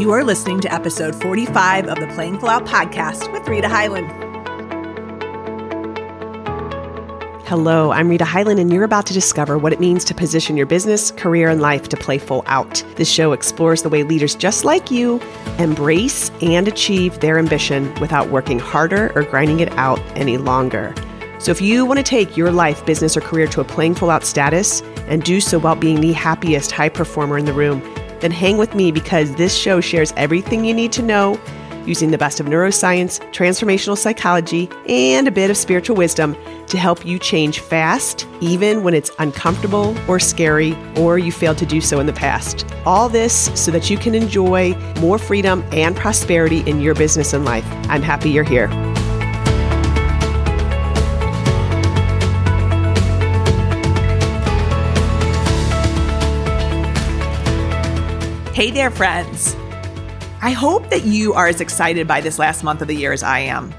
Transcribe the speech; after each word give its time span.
You 0.00 0.12
are 0.12 0.24
listening 0.24 0.60
to 0.60 0.72
episode 0.72 1.14
45 1.20 1.88
of 1.88 2.00
the 2.00 2.06
Playing 2.14 2.40
Full 2.40 2.48
Out 2.48 2.64
podcast 2.64 3.30
with 3.34 3.46
Rita 3.46 3.68
Hyland. 3.68 4.10
Hello, 7.46 7.92
I'm 7.92 8.08
Rita 8.08 8.24
Hyland, 8.24 8.58
and 8.60 8.72
you're 8.72 8.84
about 8.84 9.04
to 9.06 9.12
discover 9.12 9.58
what 9.58 9.74
it 9.74 9.78
means 9.78 10.02
to 10.06 10.14
position 10.14 10.56
your 10.56 10.64
business, 10.64 11.10
career, 11.10 11.50
and 11.50 11.60
life 11.60 11.90
to 11.90 11.98
play 11.98 12.16
full 12.16 12.42
out. 12.46 12.82
This 12.96 13.10
show 13.10 13.32
explores 13.32 13.82
the 13.82 13.90
way 13.90 14.02
leaders 14.02 14.34
just 14.34 14.64
like 14.64 14.90
you 14.90 15.20
embrace 15.58 16.30
and 16.40 16.66
achieve 16.66 17.20
their 17.20 17.38
ambition 17.38 17.94
without 18.00 18.30
working 18.30 18.58
harder 18.58 19.12
or 19.14 19.22
grinding 19.24 19.60
it 19.60 19.70
out 19.72 20.00
any 20.16 20.38
longer. 20.38 20.94
So, 21.40 21.50
if 21.50 21.60
you 21.60 21.84
want 21.84 21.98
to 21.98 22.02
take 22.02 22.38
your 22.38 22.50
life, 22.50 22.86
business, 22.86 23.18
or 23.18 23.20
career 23.20 23.48
to 23.48 23.60
a 23.60 23.64
playing 23.64 23.96
full 23.96 24.08
out 24.08 24.24
status 24.24 24.80
and 25.08 25.22
do 25.22 25.42
so 25.42 25.58
while 25.58 25.76
being 25.76 26.00
the 26.00 26.12
happiest 26.12 26.72
high 26.72 26.88
performer 26.88 27.36
in 27.36 27.44
the 27.44 27.52
room, 27.52 27.82
then 28.20 28.30
hang 28.30 28.56
with 28.56 28.74
me 28.74 28.92
because 28.92 29.34
this 29.34 29.56
show 29.56 29.80
shares 29.80 30.12
everything 30.16 30.64
you 30.64 30.74
need 30.74 30.92
to 30.92 31.02
know 31.02 31.40
using 31.86 32.10
the 32.10 32.18
best 32.18 32.40
of 32.40 32.46
neuroscience, 32.46 33.20
transformational 33.32 33.96
psychology, 33.96 34.70
and 34.88 35.26
a 35.26 35.30
bit 35.30 35.50
of 35.50 35.56
spiritual 35.56 35.96
wisdom 35.96 36.36
to 36.66 36.78
help 36.78 37.04
you 37.04 37.18
change 37.18 37.60
fast, 37.60 38.26
even 38.40 38.82
when 38.82 38.94
it's 38.94 39.10
uncomfortable 39.18 39.96
or 40.08 40.18
scary, 40.18 40.76
or 40.96 41.18
you 41.18 41.32
failed 41.32 41.58
to 41.58 41.66
do 41.66 41.80
so 41.80 41.98
in 42.00 42.06
the 42.06 42.12
past. 42.12 42.64
All 42.86 43.08
this 43.08 43.50
so 43.60 43.70
that 43.70 43.90
you 43.90 43.96
can 43.96 44.14
enjoy 44.14 44.74
more 45.00 45.18
freedom 45.18 45.64
and 45.72 45.96
prosperity 45.96 46.60
in 46.60 46.80
your 46.80 46.94
business 46.94 47.32
and 47.32 47.44
life. 47.44 47.66
I'm 47.88 48.02
happy 48.02 48.30
you're 48.30 48.44
here. 48.44 48.68
Hey 58.60 58.70
there, 58.70 58.90
friends. 58.90 59.56
I 60.42 60.50
hope 60.50 60.90
that 60.90 61.06
you 61.06 61.32
are 61.32 61.48
as 61.48 61.62
excited 61.62 62.06
by 62.06 62.20
this 62.20 62.38
last 62.38 62.62
month 62.62 62.82
of 62.82 62.88
the 62.88 62.94
year 62.94 63.10
as 63.10 63.22
I 63.22 63.38
am. 63.38 63.72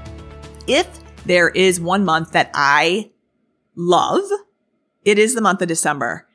If 0.66 0.88
there 1.24 1.50
is 1.50 1.80
one 1.80 2.04
month 2.04 2.32
that 2.32 2.50
I 2.52 3.12
love, 3.76 4.24
it 5.04 5.20
is 5.20 5.36
the 5.36 5.40
month 5.40 5.62
of 5.62 5.68
December. 5.68 6.26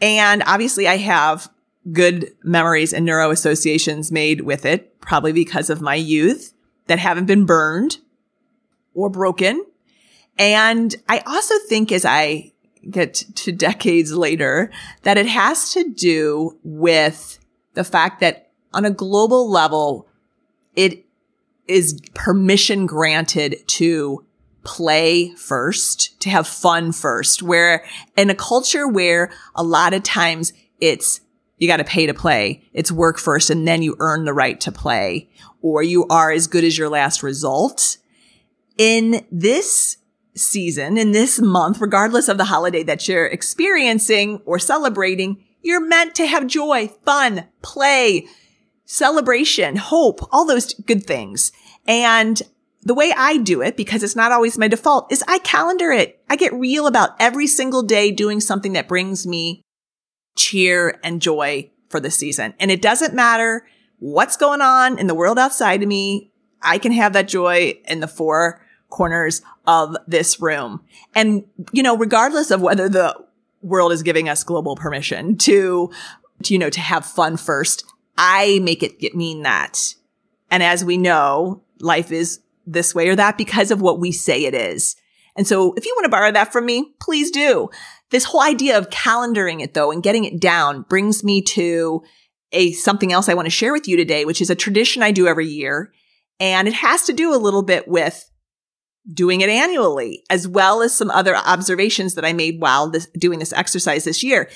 And 0.00 0.42
obviously, 0.44 0.88
I 0.88 0.96
have 0.96 1.52
good 1.92 2.32
memories 2.42 2.92
and 2.92 3.06
neuro 3.06 3.30
associations 3.30 4.10
made 4.10 4.40
with 4.40 4.66
it, 4.66 5.00
probably 5.00 5.30
because 5.30 5.70
of 5.70 5.80
my 5.80 5.94
youth 5.94 6.54
that 6.88 6.98
haven't 6.98 7.26
been 7.26 7.46
burned 7.46 7.98
or 8.92 9.08
broken. 9.08 9.64
And 10.36 10.96
I 11.08 11.20
also 11.20 11.54
think 11.68 11.92
as 11.92 12.04
I 12.04 12.54
get 12.90 13.14
to 13.36 13.52
decades 13.52 14.12
later 14.12 14.72
that 15.02 15.16
it 15.16 15.28
has 15.28 15.72
to 15.74 15.88
do 15.88 16.58
with 16.64 17.38
the 17.74 17.84
fact 17.84 18.20
that 18.20 18.50
on 18.72 18.84
a 18.84 18.90
global 18.90 19.50
level, 19.50 20.08
it 20.74 21.04
is 21.68 22.00
permission 22.14 22.86
granted 22.86 23.56
to 23.66 24.24
play 24.64 25.30
first, 25.34 26.20
to 26.20 26.30
have 26.30 26.46
fun 26.46 26.92
first, 26.92 27.42
where 27.42 27.84
in 28.16 28.30
a 28.30 28.34
culture 28.34 28.86
where 28.86 29.30
a 29.54 29.62
lot 29.62 29.94
of 29.94 30.02
times 30.02 30.52
it's 30.80 31.20
you 31.58 31.68
got 31.68 31.76
to 31.76 31.84
pay 31.84 32.06
to 32.06 32.14
play. 32.14 32.60
It's 32.72 32.90
work 32.90 33.18
first 33.18 33.48
and 33.48 33.68
then 33.68 33.82
you 33.82 33.94
earn 34.00 34.24
the 34.24 34.32
right 34.32 34.60
to 34.62 34.72
play 34.72 35.28
or 35.60 35.82
you 35.82 36.06
are 36.08 36.32
as 36.32 36.48
good 36.48 36.64
as 36.64 36.76
your 36.76 36.88
last 36.88 37.22
result. 37.22 37.98
In 38.76 39.24
this 39.30 39.98
season, 40.34 40.98
in 40.98 41.12
this 41.12 41.40
month, 41.40 41.80
regardless 41.80 42.28
of 42.28 42.36
the 42.36 42.46
holiday 42.46 42.82
that 42.82 43.06
you're 43.06 43.26
experiencing 43.26 44.40
or 44.44 44.58
celebrating, 44.58 45.44
you're 45.62 45.84
meant 45.84 46.14
to 46.16 46.26
have 46.26 46.46
joy, 46.46 46.88
fun, 47.04 47.46
play, 47.62 48.26
celebration, 48.84 49.76
hope, 49.76 50.20
all 50.32 50.44
those 50.44 50.74
good 50.74 51.04
things. 51.04 51.52
And 51.86 52.42
the 52.82 52.94
way 52.94 53.12
I 53.16 53.38
do 53.38 53.62
it, 53.62 53.76
because 53.76 54.02
it's 54.02 54.16
not 54.16 54.32
always 54.32 54.58
my 54.58 54.68
default, 54.68 55.12
is 55.12 55.24
I 55.28 55.38
calendar 55.38 55.92
it. 55.92 56.20
I 56.28 56.36
get 56.36 56.52
real 56.52 56.86
about 56.86 57.10
every 57.20 57.46
single 57.46 57.82
day 57.82 58.10
doing 58.10 58.40
something 58.40 58.72
that 58.72 58.88
brings 58.88 59.26
me 59.26 59.62
cheer 60.36 60.98
and 61.04 61.22
joy 61.22 61.70
for 61.88 62.00
the 62.00 62.10
season. 62.10 62.54
And 62.58 62.70
it 62.70 62.82
doesn't 62.82 63.14
matter 63.14 63.66
what's 63.98 64.36
going 64.36 64.60
on 64.60 64.98
in 64.98 65.06
the 65.06 65.14
world 65.14 65.38
outside 65.38 65.82
of 65.82 65.88
me. 65.88 66.32
I 66.60 66.78
can 66.78 66.92
have 66.92 67.12
that 67.12 67.28
joy 67.28 67.78
in 67.86 68.00
the 68.00 68.08
four 68.08 68.64
corners 68.88 69.42
of 69.66 69.96
this 70.06 70.40
room. 70.40 70.82
And, 71.14 71.44
you 71.72 71.82
know, 71.82 71.96
regardless 71.96 72.50
of 72.50 72.60
whether 72.60 72.88
the 72.88 73.16
world 73.62 73.92
is 73.92 74.02
giving 74.02 74.28
us 74.28 74.44
global 74.44 74.76
permission 74.76 75.36
to, 75.38 75.90
to, 76.42 76.52
you 76.52 76.58
know, 76.58 76.70
to 76.70 76.80
have 76.80 77.06
fun 77.06 77.36
first. 77.36 77.84
I 78.18 78.60
make 78.62 78.82
it 78.82 78.98
get 78.98 79.14
mean 79.14 79.42
that. 79.42 79.94
And 80.50 80.62
as 80.62 80.84
we 80.84 80.98
know, 80.98 81.62
life 81.80 82.12
is 82.12 82.40
this 82.66 82.94
way 82.94 83.08
or 83.08 83.16
that 83.16 83.38
because 83.38 83.70
of 83.70 83.80
what 83.80 83.98
we 83.98 84.12
say 84.12 84.44
it 84.44 84.54
is. 84.54 84.96
And 85.36 85.46
so 85.46 85.72
if 85.74 85.86
you 85.86 85.94
want 85.96 86.04
to 86.04 86.10
borrow 86.10 86.30
that 86.32 86.52
from 86.52 86.66
me, 86.66 86.94
please 87.00 87.30
do. 87.30 87.70
This 88.10 88.24
whole 88.24 88.42
idea 88.42 88.76
of 88.76 88.90
calendaring 88.90 89.62
it 89.62 89.74
though 89.74 89.90
and 89.90 90.02
getting 90.02 90.24
it 90.24 90.40
down 90.40 90.82
brings 90.82 91.24
me 91.24 91.40
to 91.42 92.02
a 92.52 92.72
something 92.72 93.12
else 93.12 93.28
I 93.28 93.34
want 93.34 93.46
to 93.46 93.50
share 93.50 93.72
with 93.72 93.88
you 93.88 93.96
today, 93.96 94.26
which 94.26 94.42
is 94.42 94.50
a 94.50 94.54
tradition 94.54 95.02
I 95.02 95.10
do 95.10 95.26
every 95.26 95.46
year. 95.46 95.90
And 96.38 96.68
it 96.68 96.74
has 96.74 97.04
to 97.04 97.12
do 97.12 97.34
a 97.34 97.36
little 97.36 97.62
bit 97.62 97.88
with 97.88 98.30
doing 99.12 99.40
it 99.40 99.48
annually, 99.48 100.22
as 100.30 100.46
well 100.46 100.82
as 100.82 100.96
some 100.96 101.10
other 101.10 101.36
observations 101.36 102.14
that 102.14 102.24
I 102.24 102.32
made 102.32 102.60
while 102.60 102.88
this, 102.90 103.08
doing 103.18 103.38
this 103.38 103.52
exercise 103.52 104.04
this 104.04 104.22
year. 104.22 104.48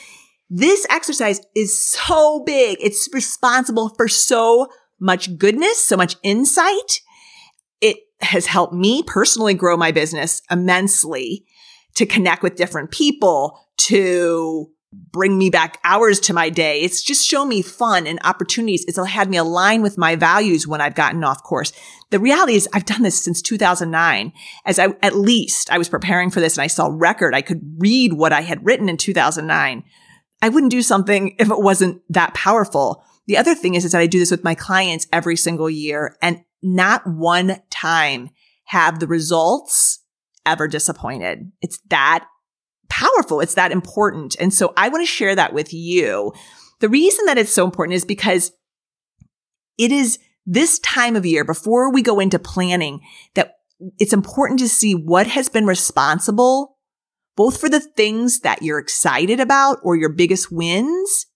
This 0.48 0.86
exercise 0.90 1.40
is 1.56 1.76
so 1.76 2.44
big. 2.44 2.78
It's 2.80 3.08
responsible 3.12 3.88
for 3.96 4.06
so 4.06 4.68
much 5.00 5.36
goodness, 5.36 5.82
so 5.82 5.96
much 5.96 6.16
insight. 6.22 7.00
It 7.80 7.96
has 8.20 8.46
helped 8.46 8.72
me 8.72 9.02
personally 9.02 9.54
grow 9.54 9.76
my 9.76 9.90
business 9.90 10.42
immensely 10.50 11.44
to 11.94 12.06
connect 12.06 12.42
with 12.42 12.56
different 12.56 12.92
people, 12.92 13.58
to 13.78 14.70
bring 15.12 15.38
me 15.38 15.50
back 15.50 15.78
hours 15.84 16.20
to 16.20 16.32
my 16.32 16.50
day. 16.50 16.80
It's 16.80 17.02
just 17.02 17.26
shown 17.26 17.48
me 17.48 17.62
fun 17.62 18.06
and 18.06 18.18
opportunities. 18.24 18.84
It's 18.86 18.98
had 19.06 19.30
me 19.30 19.36
align 19.36 19.82
with 19.82 19.98
my 19.98 20.16
values 20.16 20.66
when 20.66 20.80
I've 20.80 20.94
gotten 20.94 21.24
off 21.24 21.42
course. 21.42 21.72
The 22.10 22.18
reality 22.18 22.54
is 22.54 22.68
I've 22.72 22.84
done 22.84 23.02
this 23.02 23.22
since 23.22 23.42
2009. 23.42 24.32
As 24.64 24.78
I, 24.78 24.88
at 25.02 25.16
least 25.16 25.70
I 25.70 25.78
was 25.78 25.88
preparing 25.88 26.30
for 26.30 26.40
this 26.40 26.56
and 26.56 26.62
I 26.62 26.68
saw 26.68 26.88
record. 26.92 27.34
I 27.34 27.42
could 27.42 27.60
read 27.78 28.12
what 28.12 28.32
I 28.32 28.42
had 28.42 28.64
written 28.64 28.88
in 28.88 28.96
2009. 28.96 29.84
I 30.42 30.48
wouldn't 30.48 30.72
do 30.72 30.82
something 30.82 31.34
if 31.38 31.50
it 31.50 31.60
wasn't 31.60 32.02
that 32.10 32.34
powerful. 32.34 33.02
The 33.26 33.36
other 33.36 33.54
thing 33.54 33.74
is, 33.74 33.84
is 33.84 33.92
that 33.92 34.00
I 34.00 34.06
do 34.06 34.18
this 34.18 34.30
with 34.30 34.44
my 34.44 34.54
clients 34.54 35.06
every 35.12 35.36
single 35.36 35.70
year 35.70 36.16
and 36.22 36.42
not 36.62 37.06
one 37.06 37.60
time 37.70 38.30
have 38.66 39.00
the 39.00 39.06
results 39.06 40.00
ever 40.44 40.68
disappointed. 40.68 41.50
It's 41.60 41.78
that 41.88 42.26
powerful. 42.88 43.40
It's 43.40 43.54
that 43.54 43.72
important. 43.72 44.36
And 44.40 44.52
so 44.52 44.72
I 44.76 44.88
want 44.88 45.02
to 45.02 45.12
share 45.12 45.34
that 45.34 45.52
with 45.52 45.72
you. 45.72 46.32
The 46.80 46.88
reason 46.88 47.26
that 47.26 47.38
it's 47.38 47.52
so 47.52 47.64
important 47.64 47.94
is 47.94 48.04
because 48.04 48.52
it 49.78 49.92
is 49.92 50.18
this 50.44 50.78
time 50.80 51.16
of 51.16 51.26
year 51.26 51.44
before 51.44 51.92
we 51.92 52.02
go 52.02 52.20
into 52.20 52.38
planning 52.38 53.00
that 53.34 53.54
it's 53.98 54.12
important 54.12 54.60
to 54.60 54.68
see 54.68 54.94
what 54.94 55.26
has 55.26 55.48
been 55.48 55.66
responsible 55.66 56.76
both 57.36 57.60
for 57.60 57.68
the 57.68 57.80
things 57.80 58.40
that 58.40 58.62
you're 58.62 58.78
excited 58.78 59.40
about 59.40 59.78
or 59.82 59.94
your 59.94 60.08
biggest 60.08 60.50
wins 60.50 61.26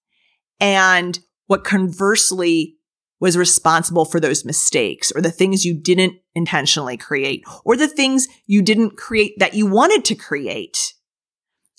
and 0.58 1.20
what 1.46 1.62
conversely 1.62 2.76
was 3.20 3.36
responsible 3.36 4.06
for 4.06 4.18
those 4.18 4.44
mistakes 4.44 5.12
or 5.14 5.20
the 5.20 5.30
things 5.30 5.64
you 5.64 5.74
didn't 5.74 6.14
intentionally 6.34 6.96
create 6.96 7.44
or 7.64 7.76
the 7.76 7.88
things 7.88 8.26
you 8.46 8.62
didn't 8.62 8.96
create 8.96 9.34
that 9.38 9.52
you 9.52 9.66
wanted 9.66 10.04
to 10.06 10.14
create. 10.14 10.94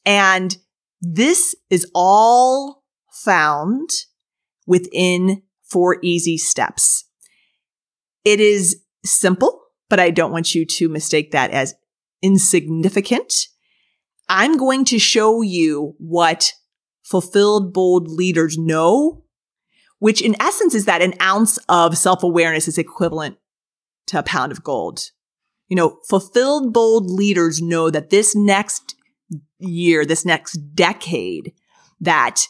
And 0.05 0.57
this 1.01 1.55
is 1.69 1.89
all 1.93 2.83
found 3.11 3.89
within 4.65 5.43
four 5.63 5.97
easy 6.01 6.37
steps. 6.37 7.05
It 8.23 8.39
is 8.39 8.81
simple, 9.03 9.61
but 9.89 9.99
I 9.99 10.11
don't 10.11 10.31
want 10.31 10.53
you 10.53 10.65
to 10.65 10.89
mistake 10.89 11.31
that 11.31 11.51
as 11.51 11.75
insignificant. 12.21 13.33
I'm 14.29 14.57
going 14.57 14.85
to 14.85 14.99
show 14.99 15.41
you 15.41 15.95
what 15.97 16.53
fulfilled 17.03 17.73
bold 17.73 18.07
leaders 18.09 18.57
know, 18.57 19.23
which 19.99 20.21
in 20.21 20.35
essence 20.41 20.73
is 20.75 20.85
that 20.85 21.01
an 21.01 21.13
ounce 21.21 21.57
of 21.67 21.97
self 21.97 22.23
awareness 22.23 22.67
is 22.67 22.77
equivalent 22.77 23.37
to 24.07 24.19
a 24.19 24.23
pound 24.23 24.51
of 24.51 24.63
gold. 24.63 25.11
You 25.67 25.75
know, 25.75 25.97
fulfilled 26.09 26.73
bold 26.73 27.09
leaders 27.09 27.61
know 27.61 27.89
that 27.89 28.09
this 28.09 28.35
next 28.35 28.95
year, 29.59 30.05
this 30.05 30.25
next 30.25 30.53
decade, 30.75 31.53
that 31.99 32.47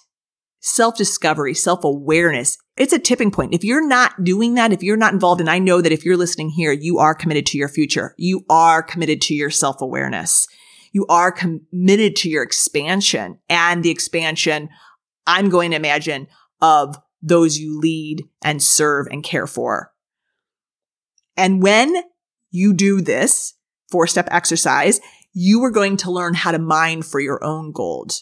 self 0.60 0.98
discovery, 0.98 1.54
self 1.54 1.84
awareness, 1.84 2.58
it's 2.78 2.94
a 2.94 3.00
tipping 3.00 3.32
point. 3.32 3.54
If 3.54 3.64
you're 3.64 3.86
not 3.86 4.24
doing 4.24 4.56
that, 4.56 4.74
if 4.74 4.82
you're 4.82 4.98
not 4.98 5.14
involved, 5.14 5.42
and 5.42 5.50
I 5.50 5.60
know 5.60 5.82
that 5.82 5.92
if 5.92 6.06
you're 6.06 6.18
listening 6.18 6.50
here, 6.50 6.72
you 6.72 7.00
are 7.00 7.14
committed 7.14 7.46
to 7.48 7.58
your 7.58 7.68
future. 7.68 8.16
You 8.18 8.46
are 8.50 8.82
committed 8.82 9.22
to 9.24 9.36
your 9.36 9.50
self 9.50 9.82
awareness. 9.82 10.48
You 10.94 11.06
are 11.08 11.32
committed 11.32 12.16
to 12.18 12.30
your 12.30 12.44
expansion 12.44 13.40
and 13.50 13.84
the 13.84 13.90
expansion, 13.92 14.70
I'm 15.26 15.50
going 15.50 15.72
to 15.72 15.78
imagine, 15.78 16.28
of 16.62 16.98
those 17.22 17.58
you 17.58 17.80
lead 17.80 18.24
and 18.44 18.62
serve 18.62 19.08
and 19.10 19.24
care 19.24 19.48
for. 19.48 19.92
And 21.38 21.62
when 21.62 21.96
you 22.50 22.74
do 22.74 23.02
this 23.02 23.54
four 23.90 24.08
step 24.08 24.28
exercise, 24.32 25.00
you 25.34 25.64
are 25.64 25.72
going 25.72 25.98
to 25.98 26.12
learn 26.12 26.34
how 26.34 26.52
to 26.52 26.60
mine 26.60 27.02
for 27.02 27.20
your 27.20 27.44
own 27.44 27.72
gold. 27.72 28.22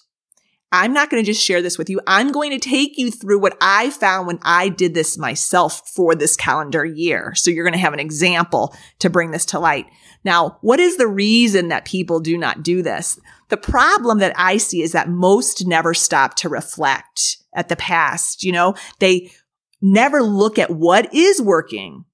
I'm 0.71 0.93
not 0.93 1.09
going 1.09 1.23
to 1.23 1.25
just 1.25 1.43
share 1.43 1.63
this 1.63 1.79
with 1.79 1.89
you. 1.89 1.99
I'm 2.05 2.31
going 2.31 2.51
to 2.51 2.59
take 2.59 2.97
you 2.97 3.09
through 3.09 3.39
what 3.39 3.57
I 3.59 3.89
found 3.89 4.27
when 4.27 4.37
I 4.43 4.69
did 4.69 4.93
this 4.93 5.17
myself 5.17 5.81
for 5.89 6.13
this 6.13 6.35
calendar 6.35 6.85
year. 6.85 7.33
So 7.33 7.49
you're 7.49 7.63
going 7.63 7.73
to 7.73 7.79
have 7.79 7.93
an 7.93 7.99
example 7.99 8.75
to 8.99 9.09
bring 9.09 9.31
this 9.31 9.45
to 9.47 9.59
light. 9.59 9.87
Now, 10.23 10.59
what 10.61 10.79
is 10.79 10.97
the 10.97 11.07
reason 11.07 11.69
that 11.69 11.85
people 11.85 12.19
do 12.19 12.37
not 12.37 12.61
do 12.61 12.83
this? 12.83 13.19
The 13.47 13.57
problem 13.57 14.19
that 14.19 14.33
I 14.37 14.57
see 14.57 14.83
is 14.83 14.91
that 14.91 15.09
most 15.09 15.65
never 15.65 15.95
stop 15.95 16.35
to 16.35 16.49
reflect 16.49 17.37
at 17.55 17.67
the 17.69 17.75
past. 17.75 18.43
You 18.43 18.51
know, 18.51 18.75
they 18.99 19.31
never 19.81 20.21
look 20.21 20.59
at 20.59 20.69
what 20.69 21.11
is 21.15 21.41
working 21.41 22.05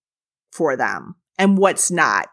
for 0.53 0.77
them 0.77 1.15
and 1.37 1.57
what's 1.57 1.91
not. 1.91 2.29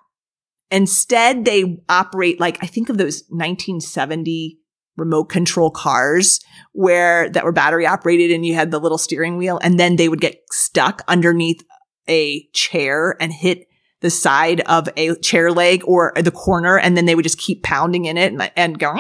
Instead, 0.73 1.45
they 1.45 1.79
operate 1.89 2.41
like 2.41 2.59
I 2.63 2.67
think 2.67 2.89
of 2.89 2.99
those 2.99 3.23
1970 3.29 4.59
remote 4.97 5.25
control 5.25 5.71
cars 5.71 6.41
where 6.73 7.29
that 7.31 7.45
were 7.45 7.53
battery 7.53 7.87
operated 7.87 8.31
and 8.31 8.45
you 8.45 8.55
had 8.55 8.71
the 8.71 8.79
little 8.79 8.99
steering 8.99 9.37
wheel 9.37 9.59
and 9.63 9.79
then 9.79 9.97
they 9.97 10.09
would 10.09 10.21
get 10.21 10.43
stuck 10.51 11.03
underneath 11.09 11.63
a 12.09 12.47
chair 12.53 13.17
and 13.21 13.33
hit 13.33 13.69
the 14.01 14.11
side 14.11 14.61
of 14.63 14.89
a 14.97 15.15
chair 15.17 15.53
leg 15.53 15.83
or 15.87 16.13
the 16.17 16.31
corner 16.31 16.79
and 16.79 16.97
then 16.97 17.07
they 17.07 17.15
would 17.15 17.23
just 17.23 17.39
keep 17.39 17.63
pounding 17.63 18.05
in 18.07 18.19
it 18.19 18.33
and, 18.33 18.51
and 18.57 18.79
go 18.79 18.95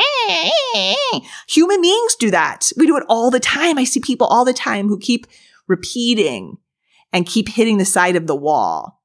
human 1.48 1.80
beings 1.82 2.16
do 2.16 2.30
that. 2.30 2.70
We 2.76 2.86
do 2.86 2.96
it 2.96 3.04
all 3.08 3.30
the 3.30 3.40
time. 3.40 3.78
I 3.78 3.84
see 3.84 4.00
people 4.00 4.26
all 4.26 4.44
the 4.44 4.52
time 4.52 4.88
who 4.88 4.98
keep 4.98 5.26
repeating 5.68 6.58
and 7.12 7.26
keep 7.26 7.48
hitting 7.48 7.78
the 7.78 7.84
side 7.84 8.16
of 8.16 8.26
the 8.26 8.36
wall 8.36 9.01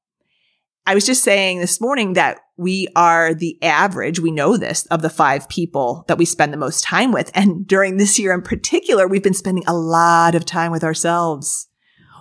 I 0.88 0.94
was 0.94 1.04
just 1.04 1.22
saying 1.22 1.60
this 1.60 1.82
morning 1.82 2.14
that 2.14 2.40
we 2.56 2.88
are 2.96 3.34
the 3.34 3.62
average, 3.62 4.20
we 4.20 4.30
know 4.30 4.56
this, 4.56 4.86
of 4.86 5.02
the 5.02 5.10
five 5.10 5.46
people 5.50 6.06
that 6.08 6.16
we 6.16 6.24
spend 6.24 6.50
the 6.50 6.56
most 6.56 6.82
time 6.82 7.12
with. 7.12 7.30
And 7.34 7.66
during 7.66 7.98
this 7.98 8.18
year 8.18 8.32
in 8.32 8.40
particular, 8.40 9.06
we've 9.06 9.22
been 9.22 9.34
spending 9.34 9.64
a 9.66 9.76
lot 9.76 10.34
of 10.34 10.46
time 10.46 10.72
with 10.72 10.82
ourselves. 10.82 11.68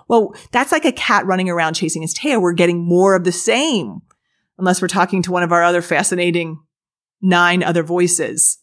Well, 0.10 0.36
that's 0.52 0.74
like 0.74 0.84
a 0.84 0.92
cat 0.92 1.26
running 1.26 1.50
around 1.50 1.76
chasing 1.76 2.02
his 2.02 2.14
tail. 2.14 2.42
We're 2.42 2.52
getting 2.52 2.86
more 2.86 3.16
of 3.16 3.24
the 3.24 3.32
same, 3.32 4.00
unless 4.58 4.82
we're 4.82 4.90
talking 4.90 5.22
to 5.22 5.32
one 5.32 5.44
of 5.44 5.54
our 5.54 5.64
other 5.64 5.82
fascinating 5.82 6.60
nine 7.22 7.64
other 7.64 7.84
voices. 7.84 8.58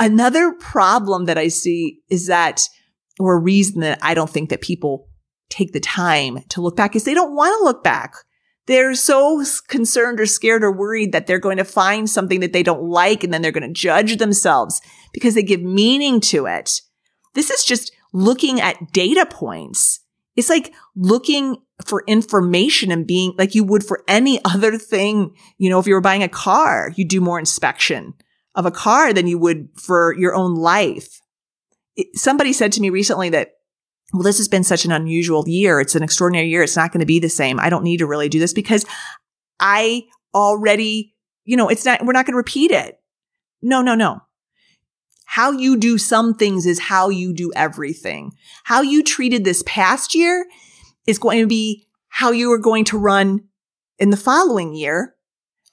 Another 0.00 0.54
problem 0.58 1.26
that 1.26 1.38
I 1.38 1.46
see 1.46 2.00
is 2.10 2.26
that, 2.26 2.62
or 3.20 3.36
a 3.36 3.40
reason 3.40 3.80
that 3.82 4.00
I 4.02 4.14
don't 4.14 4.28
think 4.28 4.50
that 4.50 4.60
people 4.60 5.08
take 5.50 5.72
the 5.72 5.78
time 5.78 6.40
to 6.48 6.60
look 6.60 6.74
back 6.74 6.96
is 6.96 7.04
they 7.04 7.14
don't 7.14 7.36
want 7.36 7.56
to 7.60 7.64
look 7.64 7.84
back. 7.84 8.14
They're 8.66 8.94
so 8.94 9.44
concerned 9.68 10.20
or 10.20 10.26
scared 10.26 10.62
or 10.62 10.70
worried 10.70 11.12
that 11.12 11.26
they're 11.26 11.40
going 11.40 11.56
to 11.56 11.64
find 11.64 12.08
something 12.08 12.40
that 12.40 12.52
they 12.52 12.62
don't 12.62 12.84
like 12.84 13.24
and 13.24 13.34
then 13.34 13.42
they're 13.42 13.50
going 13.50 13.66
to 13.66 13.72
judge 13.72 14.16
themselves 14.16 14.80
because 15.12 15.34
they 15.34 15.42
give 15.42 15.62
meaning 15.62 16.20
to 16.20 16.46
it. 16.46 16.80
This 17.34 17.50
is 17.50 17.64
just 17.64 17.92
looking 18.12 18.60
at 18.60 18.92
data 18.92 19.26
points. 19.26 20.00
It's 20.36 20.48
like 20.48 20.72
looking 20.94 21.56
for 21.84 22.04
information 22.06 22.92
and 22.92 23.06
being 23.06 23.34
like 23.36 23.54
you 23.54 23.64
would 23.64 23.84
for 23.84 24.04
any 24.06 24.40
other 24.44 24.78
thing. 24.78 25.34
You 25.58 25.70
know, 25.70 25.78
if 25.78 25.86
you 25.86 25.94
were 25.94 26.00
buying 26.00 26.22
a 26.22 26.28
car, 26.28 26.92
you 26.94 27.04
do 27.04 27.20
more 27.20 27.38
inspection 27.38 28.14
of 28.54 28.66
a 28.66 28.70
car 28.70 29.12
than 29.12 29.26
you 29.26 29.38
would 29.38 29.68
for 29.76 30.14
your 30.16 30.34
own 30.34 30.54
life. 30.54 31.20
It, 31.96 32.08
somebody 32.14 32.52
said 32.52 32.72
to 32.72 32.80
me 32.80 32.90
recently 32.90 33.30
that 33.30 33.52
well, 34.12 34.22
this 34.22 34.38
has 34.38 34.48
been 34.48 34.64
such 34.64 34.84
an 34.84 34.92
unusual 34.92 35.48
year. 35.48 35.80
It's 35.80 35.94
an 35.94 36.02
extraordinary 36.02 36.48
year. 36.48 36.62
It's 36.62 36.76
not 36.76 36.92
going 36.92 37.00
to 37.00 37.06
be 37.06 37.18
the 37.18 37.30
same. 37.30 37.58
I 37.58 37.70
don't 37.70 37.84
need 37.84 37.98
to 37.98 38.06
really 38.06 38.28
do 38.28 38.38
this 38.38 38.52
because 38.52 38.84
I 39.58 40.02
already, 40.34 41.14
you 41.44 41.56
know, 41.56 41.68
it's 41.68 41.84
not, 41.84 42.04
we're 42.04 42.12
not 42.12 42.26
going 42.26 42.34
to 42.34 42.38
repeat 42.38 42.70
it. 42.70 43.00
No, 43.62 43.80
no, 43.80 43.94
no. 43.94 44.20
How 45.24 45.50
you 45.50 45.78
do 45.78 45.96
some 45.96 46.34
things 46.34 46.66
is 46.66 46.78
how 46.78 47.08
you 47.08 47.32
do 47.32 47.52
everything. 47.56 48.32
How 48.64 48.82
you 48.82 49.02
treated 49.02 49.44
this 49.44 49.62
past 49.66 50.14
year 50.14 50.44
is 51.06 51.18
going 51.18 51.40
to 51.40 51.46
be 51.46 51.86
how 52.08 52.32
you 52.32 52.52
are 52.52 52.58
going 52.58 52.84
to 52.86 52.98
run 52.98 53.44
in 53.98 54.10
the 54.10 54.16
following 54.18 54.74
year. 54.74 55.14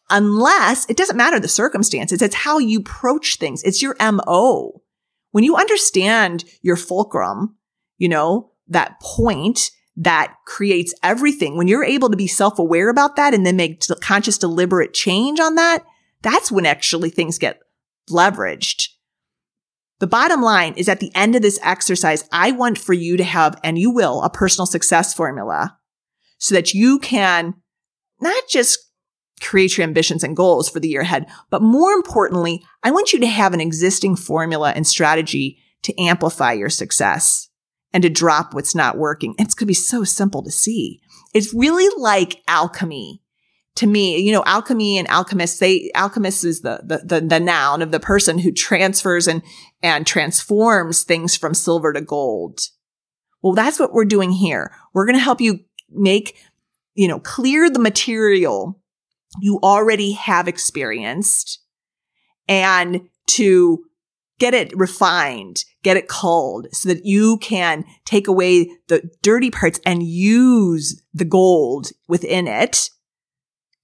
Unless 0.09 0.89
it 0.89 0.97
doesn't 0.97 1.17
matter 1.17 1.39
the 1.39 1.47
circumstances. 1.49 2.21
It's 2.21 2.33
how 2.33 2.57
you 2.57 2.79
approach 2.79 3.37
things. 3.37 3.61
It's 3.63 3.81
your 3.81 3.97
MO. 3.99 4.81
When 5.31 5.43
you 5.43 5.55
understand 5.55 6.45
your 6.61 6.77
fulcrum, 6.77 7.57
you 7.99 8.09
know, 8.09 8.51
that 8.67 8.99
point 8.99 9.69
that 9.95 10.33
creates 10.47 10.93
everything. 11.03 11.57
When 11.57 11.67
you're 11.67 11.83
able 11.83 12.09
to 12.09 12.17
be 12.17 12.25
self-aware 12.25 12.89
about 12.89 13.17
that 13.17 13.33
and 13.33 13.45
then 13.45 13.57
make 13.57 13.83
conscious, 14.01 14.37
deliberate 14.37 14.93
change 14.93 15.39
on 15.39 15.55
that, 15.55 15.83
that's 16.21 16.51
when 16.51 16.65
actually 16.65 17.09
things 17.09 17.37
get 17.37 17.59
leveraged. 18.09 18.87
The 19.99 20.07
bottom 20.07 20.41
line 20.41 20.73
is 20.77 20.87
at 20.87 21.01
the 21.01 21.11
end 21.13 21.35
of 21.35 21.41
this 21.41 21.59
exercise, 21.61 22.23
I 22.31 22.51
want 22.51 22.77
for 22.77 22.93
you 22.93 23.17
to 23.17 23.23
have, 23.23 23.59
and 23.63 23.77
you 23.77 23.91
will, 23.91 24.23
a 24.23 24.29
personal 24.29 24.65
success 24.65 25.13
formula 25.13 25.77
so 26.37 26.55
that 26.55 26.73
you 26.73 26.99
can 26.99 27.55
not 28.21 28.43
just 28.49 28.79
create 29.41 29.77
your 29.77 29.83
ambitions 29.83 30.23
and 30.23 30.37
goals 30.37 30.69
for 30.69 30.79
the 30.79 30.87
year 30.87 31.01
ahead, 31.01 31.25
but 31.49 31.61
more 31.61 31.91
importantly, 31.91 32.63
I 32.83 32.91
want 32.91 33.11
you 33.11 33.19
to 33.19 33.27
have 33.27 33.53
an 33.53 33.61
existing 33.61 34.15
formula 34.15 34.71
and 34.71 34.87
strategy 34.87 35.59
to 35.83 36.01
amplify 36.01 36.53
your 36.53 36.69
success 36.69 37.48
and 37.93 38.03
to 38.03 38.09
drop 38.09 38.53
what's 38.53 38.75
not 38.75 38.97
working. 38.97 39.35
It's 39.37 39.53
going 39.53 39.65
to 39.65 39.71
be 39.71 39.73
so 39.73 40.03
simple 40.03 40.43
to 40.43 40.51
see. 40.51 41.01
It's 41.33 41.53
really 41.53 41.87
like 41.97 42.41
alchemy 42.47 43.21
to 43.75 43.87
me. 43.87 44.19
You 44.19 44.31
know, 44.31 44.43
alchemy 44.45 44.97
and 44.97 45.07
alchemists, 45.09 45.59
they, 45.59 45.91
alchemist 45.95 46.43
is 46.43 46.61
the, 46.61 46.81
the, 46.83 47.19
the, 47.19 47.25
the 47.25 47.39
noun 47.39 47.81
of 47.81 47.91
the 47.91 47.99
person 47.99 48.39
who 48.39 48.51
transfers 48.51 49.27
and, 49.27 49.41
and 49.81 50.05
transforms 50.05 51.03
things 51.03 51.35
from 51.35 51.53
silver 51.53 51.93
to 51.93 52.01
gold. 52.01 52.59
Well, 53.41 53.53
that's 53.53 53.79
what 53.79 53.93
we're 53.93 54.05
doing 54.05 54.31
here. 54.31 54.73
We're 54.93 55.05
going 55.05 55.17
to 55.17 55.23
help 55.23 55.41
you 55.41 55.59
make, 55.89 56.37
you 56.93 57.07
know, 57.07 57.19
clear 57.19 57.69
the 57.69 57.79
material 57.79 58.79
you 59.39 59.59
already 59.63 60.13
have 60.13 60.47
experienced 60.47 61.63
and 62.47 63.01
to 63.27 63.85
get 64.39 64.53
it 64.53 64.75
refined, 64.75 65.63
get 65.83 65.97
it 65.97 66.07
culled 66.07 66.67
so 66.73 66.89
that 66.89 67.05
you 67.05 67.37
can 67.37 67.85
take 68.05 68.27
away 68.27 68.71
the 68.87 69.09
dirty 69.21 69.51
parts 69.51 69.79
and 69.85 70.03
use 70.03 71.01
the 71.13 71.25
gold 71.25 71.91
within 72.07 72.47
it 72.47 72.89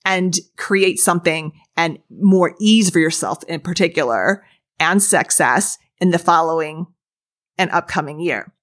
and 0.04 0.40
create 0.58 1.00
something 1.00 1.52
and 1.76 2.00
more 2.10 2.56
ease 2.60 2.90
for 2.90 3.00
yourself 3.00 3.44
in 3.48 3.60
particular 3.60 4.46
and 4.80 5.02
success 5.02 5.78
in 6.00 6.12
the 6.12 6.20
following 6.20 6.88
and 7.58 7.72
upcoming 7.72 8.20
year. 8.20 8.54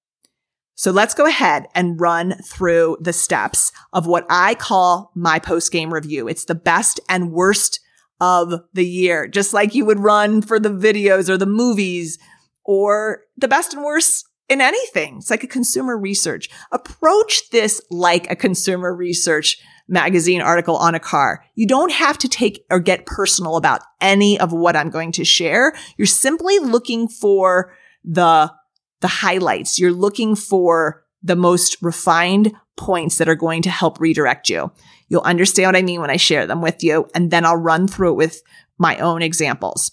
So 0.74 0.90
let's 0.90 1.14
go 1.14 1.26
ahead 1.26 1.66
and 1.74 2.00
run 2.00 2.34
through 2.44 2.96
the 3.00 3.12
steps 3.12 3.72
of 3.92 4.06
what 4.06 4.26
I 4.30 4.54
call 4.54 5.12
my 5.14 5.38
post 5.38 5.70
game 5.70 5.92
review. 5.92 6.28
It's 6.28 6.46
the 6.46 6.54
best 6.54 6.98
and 7.08 7.32
worst 7.32 7.80
of 8.22 8.54
the 8.72 8.86
year, 8.86 9.26
just 9.26 9.52
like 9.52 9.74
you 9.74 9.84
would 9.84 9.98
run 9.98 10.42
for 10.42 10.60
the 10.60 10.68
videos 10.68 11.28
or 11.28 11.36
the 11.36 11.44
movies 11.44 12.20
or 12.64 13.22
the 13.36 13.48
best 13.48 13.74
and 13.74 13.82
worst 13.82 14.28
in 14.48 14.60
anything. 14.60 15.16
It's 15.16 15.28
like 15.28 15.42
a 15.42 15.48
consumer 15.48 15.98
research. 15.98 16.48
Approach 16.70 17.50
this 17.50 17.82
like 17.90 18.30
a 18.30 18.36
consumer 18.36 18.94
research 18.94 19.58
magazine 19.88 20.40
article 20.40 20.76
on 20.76 20.94
a 20.94 21.00
car. 21.00 21.44
You 21.56 21.66
don't 21.66 21.90
have 21.90 22.16
to 22.18 22.28
take 22.28 22.64
or 22.70 22.78
get 22.78 23.06
personal 23.06 23.56
about 23.56 23.80
any 24.00 24.38
of 24.38 24.52
what 24.52 24.76
I'm 24.76 24.90
going 24.90 25.10
to 25.12 25.24
share. 25.24 25.72
You're 25.96 26.06
simply 26.06 26.60
looking 26.60 27.08
for 27.08 27.74
the, 28.04 28.52
the 29.00 29.08
highlights. 29.08 29.80
You're 29.80 29.90
looking 29.90 30.36
for 30.36 31.02
the 31.24 31.36
most 31.36 31.76
refined 31.82 32.52
points 32.76 33.18
that 33.18 33.28
are 33.28 33.34
going 33.34 33.62
to 33.62 33.70
help 33.70 34.00
redirect 34.00 34.48
you. 34.48 34.72
You'll 35.08 35.22
understand 35.22 35.68
what 35.68 35.76
I 35.76 35.82
mean 35.82 36.00
when 36.00 36.10
I 36.10 36.16
share 36.16 36.46
them 36.46 36.62
with 36.62 36.82
you, 36.82 37.06
and 37.14 37.30
then 37.30 37.44
I'll 37.44 37.56
run 37.56 37.86
through 37.86 38.12
it 38.12 38.16
with 38.16 38.42
my 38.78 38.98
own 38.98 39.22
examples. 39.22 39.92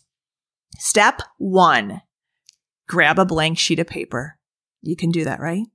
Step 0.77 1.21
one, 1.37 2.01
grab 2.87 3.19
a 3.19 3.25
blank 3.25 3.57
sheet 3.57 3.79
of 3.79 3.87
paper. 3.87 4.37
You 4.81 4.95
can 4.95 5.11
do 5.11 5.25
that, 5.25 5.39
right? 5.39 5.65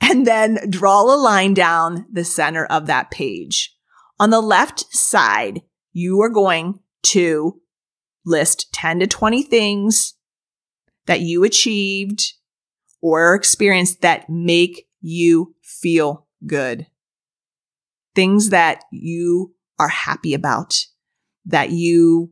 And 0.00 0.26
then 0.26 0.58
draw 0.70 1.02
a 1.02 1.16
line 1.16 1.54
down 1.54 2.06
the 2.10 2.24
center 2.24 2.64
of 2.64 2.86
that 2.86 3.10
page. 3.10 3.76
On 4.18 4.30
the 4.30 4.40
left 4.40 4.94
side, 4.94 5.62
you 5.92 6.20
are 6.22 6.30
going 6.30 6.80
to 7.04 7.60
list 8.24 8.72
10 8.72 9.00
to 9.00 9.06
20 9.06 9.42
things 9.42 10.14
that 11.06 11.20
you 11.20 11.44
achieved 11.44 12.32
or 13.02 13.34
experienced 13.34 14.00
that 14.00 14.30
make 14.30 14.88
you 15.00 15.54
feel 15.62 16.23
good 16.46 16.86
things 18.14 18.50
that 18.50 18.84
you 18.92 19.54
are 19.78 19.88
happy 19.88 20.34
about, 20.34 20.86
that 21.46 21.70
you 21.70 22.30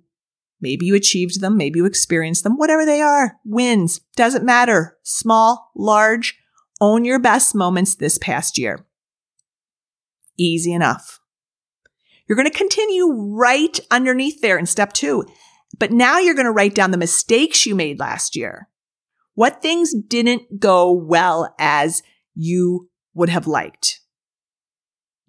maybe 0.60 0.86
you 0.86 0.94
achieved 0.94 1.40
them, 1.40 1.56
maybe 1.56 1.78
you 1.78 1.86
experienced 1.86 2.44
them, 2.44 2.56
whatever 2.56 2.86
they 2.86 3.00
are, 3.00 3.38
wins, 3.44 4.00
doesn't 4.14 4.44
matter, 4.44 4.96
small, 5.02 5.72
large, 5.74 6.38
Own 6.82 7.04
your 7.04 7.20
best 7.20 7.54
moments 7.54 7.94
this 7.94 8.18
past 8.18 8.58
year. 8.58 8.84
Easy 10.36 10.72
enough. 10.72 11.20
You're 12.26 12.34
going 12.34 12.50
to 12.50 12.58
continue 12.58 13.12
right 13.12 13.78
underneath 13.88 14.40
there 14.40 14.58
in 14.58 14.66
step 14.66 14.92
two. 14.92 15.24
But 15.78 15.92
now 15.92 16.18
you're 16.18 16.34
going 16.34 16.46
to 16.46 16.50
write 16.50 16.74
down 16.74 16.90
the 16.90 16.98
mistakes 16.98 17.66
you 17.66 17.76
made 17.76 18.00
last 18.00 18.34
year. 18.34 18.68
What 19.34 19.62
things 19.62 19.94
didn't 19.94 20.58
go 20.58 20.90
well 20.92 21.54
as 21.56 22.02
you 22.34 22.90
would 23.14 23.28
have 23.28 23.46
liked. 23.46 24.00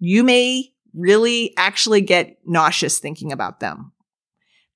You 0.06 0.22
may 0.22 0.74
really 0.92 1.54
actually 1.56 2.02
get 2.02 2.36
nauseous 2.44 2.98
thinking 2.98 3.32
about 3.32 3.60
them. 3.60 3.92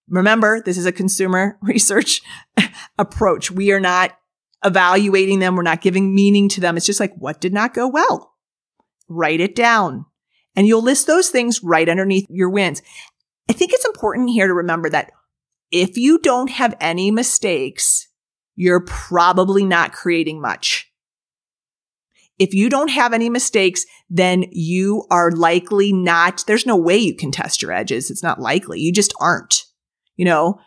Remember, 0.09 0.63
this 0.63 0.79
is 0.79 0.87
a 0.87 0.93
consumer 0.93 1.59
research 1.63 2.23
approach. 2.99 3.51
We 3.51 3.71
are 3.73 3.79
not 3.79 4.17
evaluating 4.65 5.39
them. 5.39 5.55
We're 5.55 5.65
not 5.65 5.83
giving 5.83 6.15
meaning 6.15 6.49
to 6.49 6.63
them. 6.63 6.79
It's 6.79 6.87
just 6.87 6.99
like, 6.99 7.13
what 7.15 7.43
did 7.43 7.53
not 7.53 7.75
go 7.75 7.87
well? 7.87 8.37
Write 9.07 9.41
it 9.41 9.55
down. 9.55 10.07
And 10.57 10.67
you'll 10.67 10.83
list 10.83 11.07
those 11.07 11.29
things 11.29 11.63
right 11.63 11.91
underneath 11.91 12.25
your 12.31 12.49
wins. 12.49 12.81
I 13.51 13.53
think 13.53 13.75
it's 13.75 13.85
important 13.85 14.31
here 14.31 14.47
to 14.47 14.55
remember 14.55 14.89
that 14.89 15.13
if 15.71 15.99
you 15.99 16.21
don't 16.21 16.49
have 16.49 16.75
any 16.81 17.11
mistakes, 17.11 18.09
you're 18.57 18.81
probably 18.81 19.67
not 19.67 19.93
creating 19.93 20.41
much. 20.41 20.88
If 22.39 22.55
you 22.55 22.69
don't 22.69 22.91
have 22.91 23.13
any 23.13 23.29
mistakes, 23.29 23.85
then 24.09 24.45
you 24.53 25.07
are 25.11 25.31
likely 25.33 25.93
not, 25.93 26.45
there's 26.47 26.67
no 26.67 26.77
way 26.77 26.97
you 26.97 27.15
can 27.15 27.33
test 27.33 27.63
your 27.63 27.73
edges. 27.73 28.11
It's 28.11 28.23
not 28.23 28.41
likely. 28.41 28.81
You 28.81 28.93
just 28.93 29.13
aren't. 29.21 29.65
You 30.17 30.25
know, 30.25 30.61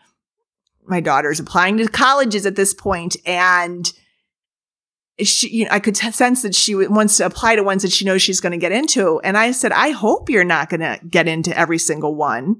my 0.84 1.00
daughter's 1.00 1.40
applying 1.40 1.78
to 1.78 1.88
colleges 1.88 2.46
at 2.46 2.56
this 2.56 2.74
point 2.74 3.16
and 3.24 3.90
she, 5.20 5.48
you 5.50 5.64
know, 5.64 5.70
I 5.70 5.78
could 5.78 5.96
sense 5.96 6.42
that 6.42 6.54
she 6.54 6.74
wants 6.74 7.18
to 7.18 7.26
apply 7.26 7.56
to 7.56 7.62
ones 7.62 7.82
that 7.82 7.92
she 7.92 8.04
knows 8.04 8.22
she's 8.22 8.40
going 8.40 8.52
to 8.52 8.58
get 8.58 8.72
into. 8.72 9.20
And 9.22 9.36
I 9.36 9.52
said, 9.52 9.72
I 9.72 9.90
hope 9.90 10.30
you're 10.30 10.44
not 10.44 10.68
going 10.68 10.80
to 10.80 10.98
get 11.08 11.28
into 11.28 11.56
every 11.56 11.78
single 11.78 12.14
one 12.14 12.56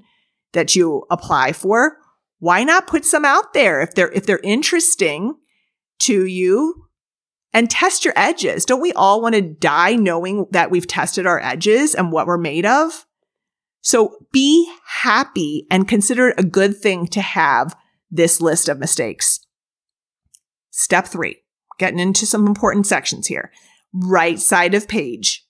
that 0.53 0.75
you 0.75 1.03
apply 1.09 1.53
for. 1.53 1.97
Why 2.39 2.63
not 2.63 2.87
put 2.87 3.05
some 3.05 3.25
out 3.25 3.53
there 3.53 3.81
if 3.81 3.95
they're, 3.95 4.11
if 4.11 4.25
they're 4.25 4.39
interesting 4.43 5.35
to 5.99 6.25
you 6.25 6.82
and 7.53 7.69
test 7.69 8.03
your 8.03 8.13
edges? 8.15 8.65
Don't 8.65 8.81
we 8.81 8.93
all 8.93 9.21
want 9.21 9.35
to 9.35 9.41
die 9.41 9.95
knowing 9.95 10.47
that 10.51 10.71
we've 10.71 10.87
tested 10.87 11.27
our 11.27 11.41
edges 11.41 11.93
and 11.93 12.11
what 12.11 12.27
we're 12.27 12.37
made 12.37 12.65
of? 12.65 13.05
So 13.81 14.17
be 14.31 14.71
happy 14.85 15.67
and 15.69 15.87
consider 15.87 16.29
it 16.29 16.39
a 16.39 16.43
good 16.43 16.77
thing 16.77 17.07
to 17.07 17.21
have 17.21 17.75
this 18.09 18.39
list 18.41 18.69
of 18.69 18.79
mistakes. 18.79 19.45
Step 20.71 21.05
three, 21.05 21.41
getting 21.77 21.99
into 21.99 22.25
some 22.25 22.47
important 22.47 22.87
sections 22.87 23.27
here. 23.27 23.51
Right 23.93 24.39
side 24.39 24.73
of 24.73 24.87
page. 24.87 25.45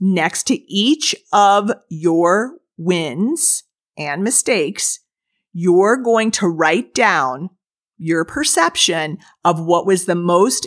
Next 0.00 0.46
to 0.48 0.72
each 0.72 1.14
of 1.32 1.70
your 1.88 2.58
wins 2.76 3.62
and 3.96 4.24
mistakes, 4.24 4.98
you're 5.52 5.96
going 5.96 6.30
to 6.32 6.48
write 6.48 6.94
down 6.94 7.50
your 7.96 8.24
perception 8.24 9.18
of 9.44 9.64
what 9.64 9.86
was 9.86 10.06
the 10.06 10.16
most 10.16 10.66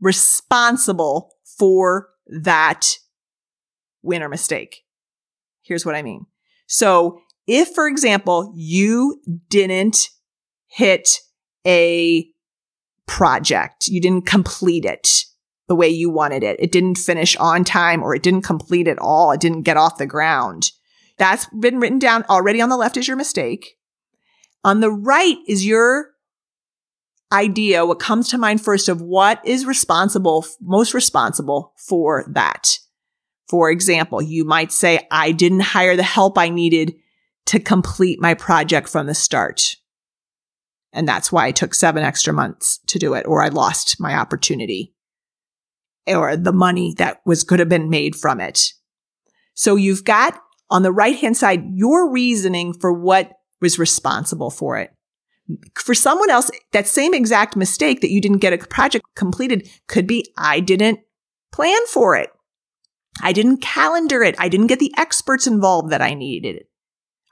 responsible 0.00 1.34
for 1.58 2.08
that 2.26 2.86
win 4.02 4.22
or 4.22 4.28
mistake. 4.28 4.84
Here's 5.62 5.86
what 5.86 5.94
I 5.94 6.02
mean. 6.02 6.26
So 6.66 7.20
if, 7.46 7.68
for 7.74 7.86
example, 7.86 8.52
you 8.56 9.20
didn't 9.48 10.10
hit 10.66 11.20
a 11.66 12.28
project. 13.06 13.88
You 13.88 14.00
didn't 14.00 14.26
complete 14.26 14.84
it 14.84 15.24
the 15.68 15.74
way 15.74 15.88
you 15.88 16.10
wanted 16.10 16.42
it. 16.42 16.56
It 16.60 16.70
didn't 16.70 16.98
finish 16.98 17.36
on 17.36 17.64
time 17.64 18.02
or 18.02 18.14
it 18.14 18.22
didn't 18.22 18.42
complete 18.42 18.86
at 18.86 18.98
all. 18.98 19.32
It 19.32 19.40
didn't 19.40 19.62
get 19.62 19.76
off 19.76 19.98
the 19.98 20.06
ground. 20.06 20.70
That's 21.18 21.46
been 21.46 21.80
written 21.80 21.98
down 21.98 22.24
already 22.28 22.60
on 22.60 22.68
the 22.68 22.76
left 22.76 22.96
is 22.96 23.08
your 23.08 23.16
mistake. 23.16 23.78
On 24.64 24.80
the 24.80 24.90
right 24.90 25.38
is 25.48 25.66
your 25.66 26.10
idea, 27.32 27.84
what 27.84 27.98
comes 27.98 28.28
to 28.28 28.38
mind 28.38 28.60
first 28.60 28.88
of 28.88 29.02
what 29.02 29.44
is 29.44 29.66
responsible, 29.66 30.46
most 30.60 30.94
responsible 30.94 31.72
for 31.76 32.24
that. 32.28 32.78
For 33.48 33.70
example, 33.70 34.22
you 34.22 34.44
might 34.44 34.72
say, 34.72 35.06
I 35.10 35.32
didn't 35.32 35.60
hire 35.60 35.96
the 35.96 36.02
help 36.02 36.38
I 36.38 36.48
needed 36.48 36.94
to 37.46 37.60
complete 37.60 38.20
my 38.20 38.34
project 38.34 38.88
from 38.88 39.06
the 39.06 39.14
start. 39.14 39.76
And 40.92 41.06
that's 41.06 41.30
why 41.30 41.48
it 41.48 41.56
took 41.56 41.74
seven 41.74 42.02
extra 42.02 42.32
months 42.32 42.78
to 42.86 42.98
do 42.98 43.14
it, 43.14 43.26
or 43.26 43.42
I 43.42 43.48
lost 43.48 44.00
my 44.00 44.14
opportunity 44.14 44.94
or 46.06 46.36
the 46.36 46.52
money 46.52 46.94
that 46.98 47.20
was 47.26 47.44
could 47.44 47.58
have 47.58 47.68
been 47.68 47.90
made 47.90 48.14
from 48.16 48.40
it. 48.40 48.72
So 49.54 49.76
you've 49.76 50.04
got 50.04 50.40
on 50.70 50.82
the 50.82 50.92
right 50.92 51.16
hand 51.16 51.36
side 51.36 51.64
your 51.74 52.10
reasoning 52.10 52.72
for 52.72 52.92
what 52.92 53.32
was 53.60 53.78
responsible 53.78 54.50
for 54.50 54.78
it. 54.78 54.90
For 55.74 55.94
someone 55.94 56.30
else, 56.30 56.50
that 56.72 56.88
same 56.88 57.14
exact 57.14 57.56
mistake 57.56 58.00
that 58.00 58.10
you 58.10 58.20
didn't 58.20 58.38
get 58.38 58.52
a 58.52 58.58
project 58.58 59.04
completed 59.14 59.68
could 59.86 60.06
be 60.06 60.26
I 60.36 60.60
didn't 60.60 61.00
plan 61.52 61.80
for 61.86 62.16
it. 62.16 62.30
I 63.22 63.32
didn't 63.32 63.62
calendar 63.62 64.22
it. 64.22 64.34
I 64.38 64.48
didn't 64.48 64.66
get 64.66 64.78
the 64.78 64.92
experts 64.96 65.46
involved 65.46 65.90
that 65.90 66.02
I 66.02 66.14
needed. 66.14 66.64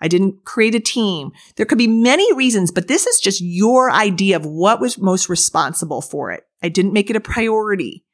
I 0.01 0.09
didn't 0.09 0.45
create 0.45 0.75
a 0.75 0.81
team. 0.81 1.33
There 1.57 1.67
could 1.67 1.79
be 1.79 1.87
many 1.87 2.33
reasons, 2.35 2.71
but 2.71 2.89
this 2.89 3.07
is 3.07 3.21
just 3.21 3.41
your 3.41 3.91
idea 3.91 4.37
of 4.37 4.47
what 4.47 4.81
was 4.81 4.99
most 4.99 5.29
responsible 5.29 6.01
for 6.01 6.31
it. 6.31 6.45
I 6.63 6.69
didn't 6.69 6.93
make 6.93 7.11
it 7.11 7.17
a 7.17 7.21
priority. 7.21 8.05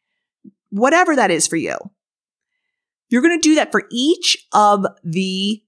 Whatever 0.70 1.16
that 1.16 1.30
is 1.30 1.46
for 1.46 1.56
you. 1.56 1.76
You're 3.08 3.22
going 3.22 3.38
to 3.38 3.48
do 3.48 3.56
that 3.56 3.72
for 3.72 3.84
each 3.90 4.46
of 4.52 4.86
the 5.02 5.62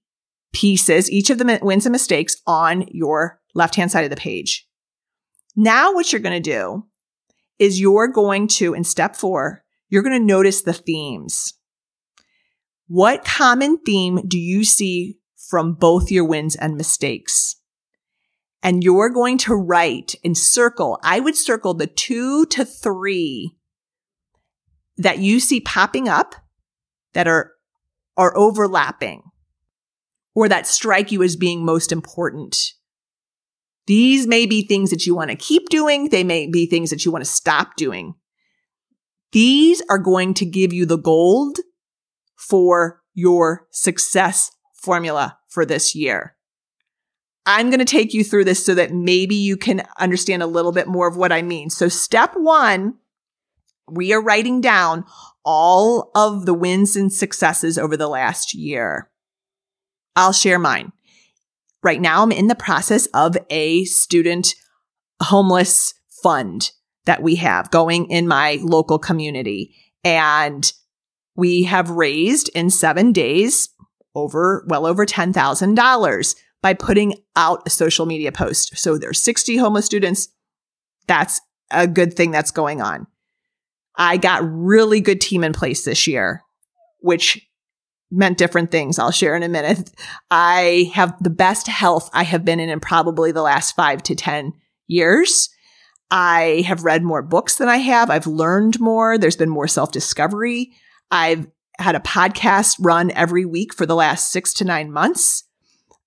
pieces, 0.53 1.11
each 1.11 1.29
of 1.29 1.39
the 1.39 1.59
wins 1.61 1.85
and 1.85 1.91
mistakes 1.91 2.37
on 2.47 2.85
your 2.89 3.41
left 3.53 3.75
hand 3.75 3.91
side 3.91 4.03
of 4.03 4.09
the 4.09 4.15
page. 4.15 4.67
Now, 5.55 5.93
what 5.93 6.11
you're 6.11 6.21
going 6.21 6.41
to 6.41 6.51
do 6.51 6.85
is 7.59 7.79
you're 7.79 8.07
going 8.07 8.47
to, 8.47 8.73
in 8.73 8.83
step 8.83 9.15
four, 9.15 9.63
you're 9.89 10.03
going 10.03 10.19
to 10.19 10.25
notice 10.25 10.61
the 10.61 10.73
themes. 10.73 11.53
What 12.87 13.23
common 13.25 13.77
theme 13.85 14.21
do 14.27 14.39
you 14.39 14.63
see 14.63 15.17
from 15.53 15.73
both 15.73 16.09
your 16.09 16.25
wins 16.25 16.55
and 16.55 16.75
mistakes. 16.75 17.57
And 18.61 18.83
you're 18.83 19.09
going 19.09 19.37
to 19.39 19.53
write 19.53 20.15
and 20.23 20.37
circle. 20.37 20.99
I 21.03 21.19
would 21.19 21.35
circle 21.35 21.73
the 21.73 21.87
two 21.87 22.45
to 22.47 22.63
three 22.63 23.55
that 24.97 25.19
you 25.19 25.39
see 25.39 25.59
popping 25.59 26.07
up 26.07 26.35
that 27.13 27.27
are, 27.27 27.51
are 28.15 28.35
overlapping 28.37 29.23
or 30.33 30.47
that 30.47 30.65
strike 30.65 31.11
you 31.11 31.21
as 31.21 31.35
being 31.35 31.65
most 31.65 31.91
important. 31.91 32.73
These 33.85 34.27
may 34.27 34.45
be 34.45 34.65
things 34.65 34.89
that 34.91 35.05
you 35.05 35.15
want 35.15 35.29
to 35.29 35.35
keep 35.35 35.69
doing. 35.69 36.09
They 36.09 36.23
may 36.23 36.47
be 36.47 36.65
things 36.65 36.89
that 36.89 37.03
you 37.03 37.11
want 37.11 37.23
to 37.23 37.29
stop 37.29 37.75
doing. 37.75 38.15
These 39.31 39.81
are 39.89 39.97
going 39.97 40.33
to 40.35 40.45
give 40.45 40.71
you 40.71 40.85
the 40.85 40.97
gold 40.97 41.57
for 42.37 43.01
your 43.13 43.67
success 43.71 44.51
formula 44.73 45.37
for 45.49 45.65
this 45.65 45.95
year. 45.95 46.35
I'm 47.45 47.69
going 47.69 47.79
to 47.79 47.85
take 47.85 48.13
you 48.13 48.23
through 48.23 48.45
this 48.45 48.65
so 48.65 48.73
that 48.75 48.93
maybe 48.93 49.35
you 49.35 49.57
can 49.57 49.83
understand 49.99 50.43
a 50.43 50.47
little 50.47 50.71
bit 50.71 50.87
more 50.87 51.07
of 51.07 51.17
what 51.17 51.31
I 51.31 51.41
mean. 51.41 51.69
So 51.69 51.89
step 51.89 52.33
one, 52.35 52.95
we 53.89 54.13
are 54.13 54.21
writing 54.21 54.61
down 54.61 55.03
all 55.43 56.11
of 56.15 56.45
the 56.45 56.53
wins 56.53 56.95
and 56.95 57.11
successes 57.11 57.77
over 57.77 57.97
the 57.97 58.07
last 58.07 58.53
year. 58.53 59.09
I'll 60.15 60.31
share 60.31 60.59
mine. 60.59 60.93
Right 61.83 62.01
now, 62.01 62.23
I'm 62.23 62.31
in 62.31 62.47
the 62.47 62.55
process 62.55 63.07
of 63.07 63.37
a 63.49 63.83
student 63.85 64.55
homeless 65.21 65.93
fund 66.23 66.71
that 67.05 67.21
we 67.21 67.35
have 67.35 67.69
going 67.71 68.09
in 68.09 68.27
my 68.27 68.59
local 68.61 68.97
community. 68.97 69.75
And 70.03 70.71
we 71.35 71.63
have 71.63 71.89
raised 71.89 72.49
in 72.55 72.69
seven 72.69 73.11
days 73.11 73.69
over 74.15 74.65
well 74.67 74.85
over 74.85 75.05
$10,000 75.05 76.35
by 76.61 76.73
putting 76.73 77.15
out 77.35 77.63
a 77.65 77.69
social 77.69 78.05
media 78.05 78.31
post. 78.31 78.77
So 78.77 78.97
there's 78.97 79.21
60 79.21 79.57
homeless 79.57 79.85
students. 79.85 80.29
That's 81.07 81.41
a 81.71 81.87
good 81.87 82.13
thing 82.13 82.31
that's 82.31 82.51
going 82.51 82.81
on. 82.81 83.07
I 83.95 84.17
got 84.17 84.41
really 84.43 85.01
good 85.01 85.19
team 85.19 85.43
in 85.43 85.53
place 85.53 85.83
this 85.83 86.07
year, 86.07 86.41
which 86.99 87.45
meant 88.13 88.37
different 88.37 88.71
things. 88.71 88.99
I'll 88.99 89.11
share 89.11 89.35
in 89.35 89.43
a 89.43 89.49
minute. 89.49 89.89
I 90.29 90.91
have 90.93 91.15
the 91.21 91.29
best 91.29 91.67
health 91.67 92.09
I 92.13 92.23
have 92.23 92.45
been 92.45 92.59
in 92.59 92.69
in 92.69 92.79
probably 92.79 93.31
the 93.31 93.41
last 93.41 93.75
five 93.75 94.03
to 94.03 94.15
10 94.15 94.53
years. 94.87 95.49
I 96.11 96.63
have 96.67 96.83
read 96.83 97.03
more 97.03 97.23
books 97.23 97.57
than 97.57 97.67
I 97.67 97.77
have. 97.77 98.09
I've 98.09 98.27
learned 98.27 98.79
more. 98.79 99.17
There's 99.17 99.35
been 99.35 99.49
more 99.49 99.67
self 99.67 99.91
discovery. 99.91 100.73
I've 101.09 101.47
had 101.79 101.95
a 101.95 101.99
podcast 101.99 102.77
run 102.79 103.11
every 103.11 103.45
week 103.45 103.73
for 103.73 103.85
the 103.85 103.95
last 103.95 104.31
six 104.31 104.53
to 104.55 104.65
nine 104.65 104.91
months. 104.91 105.43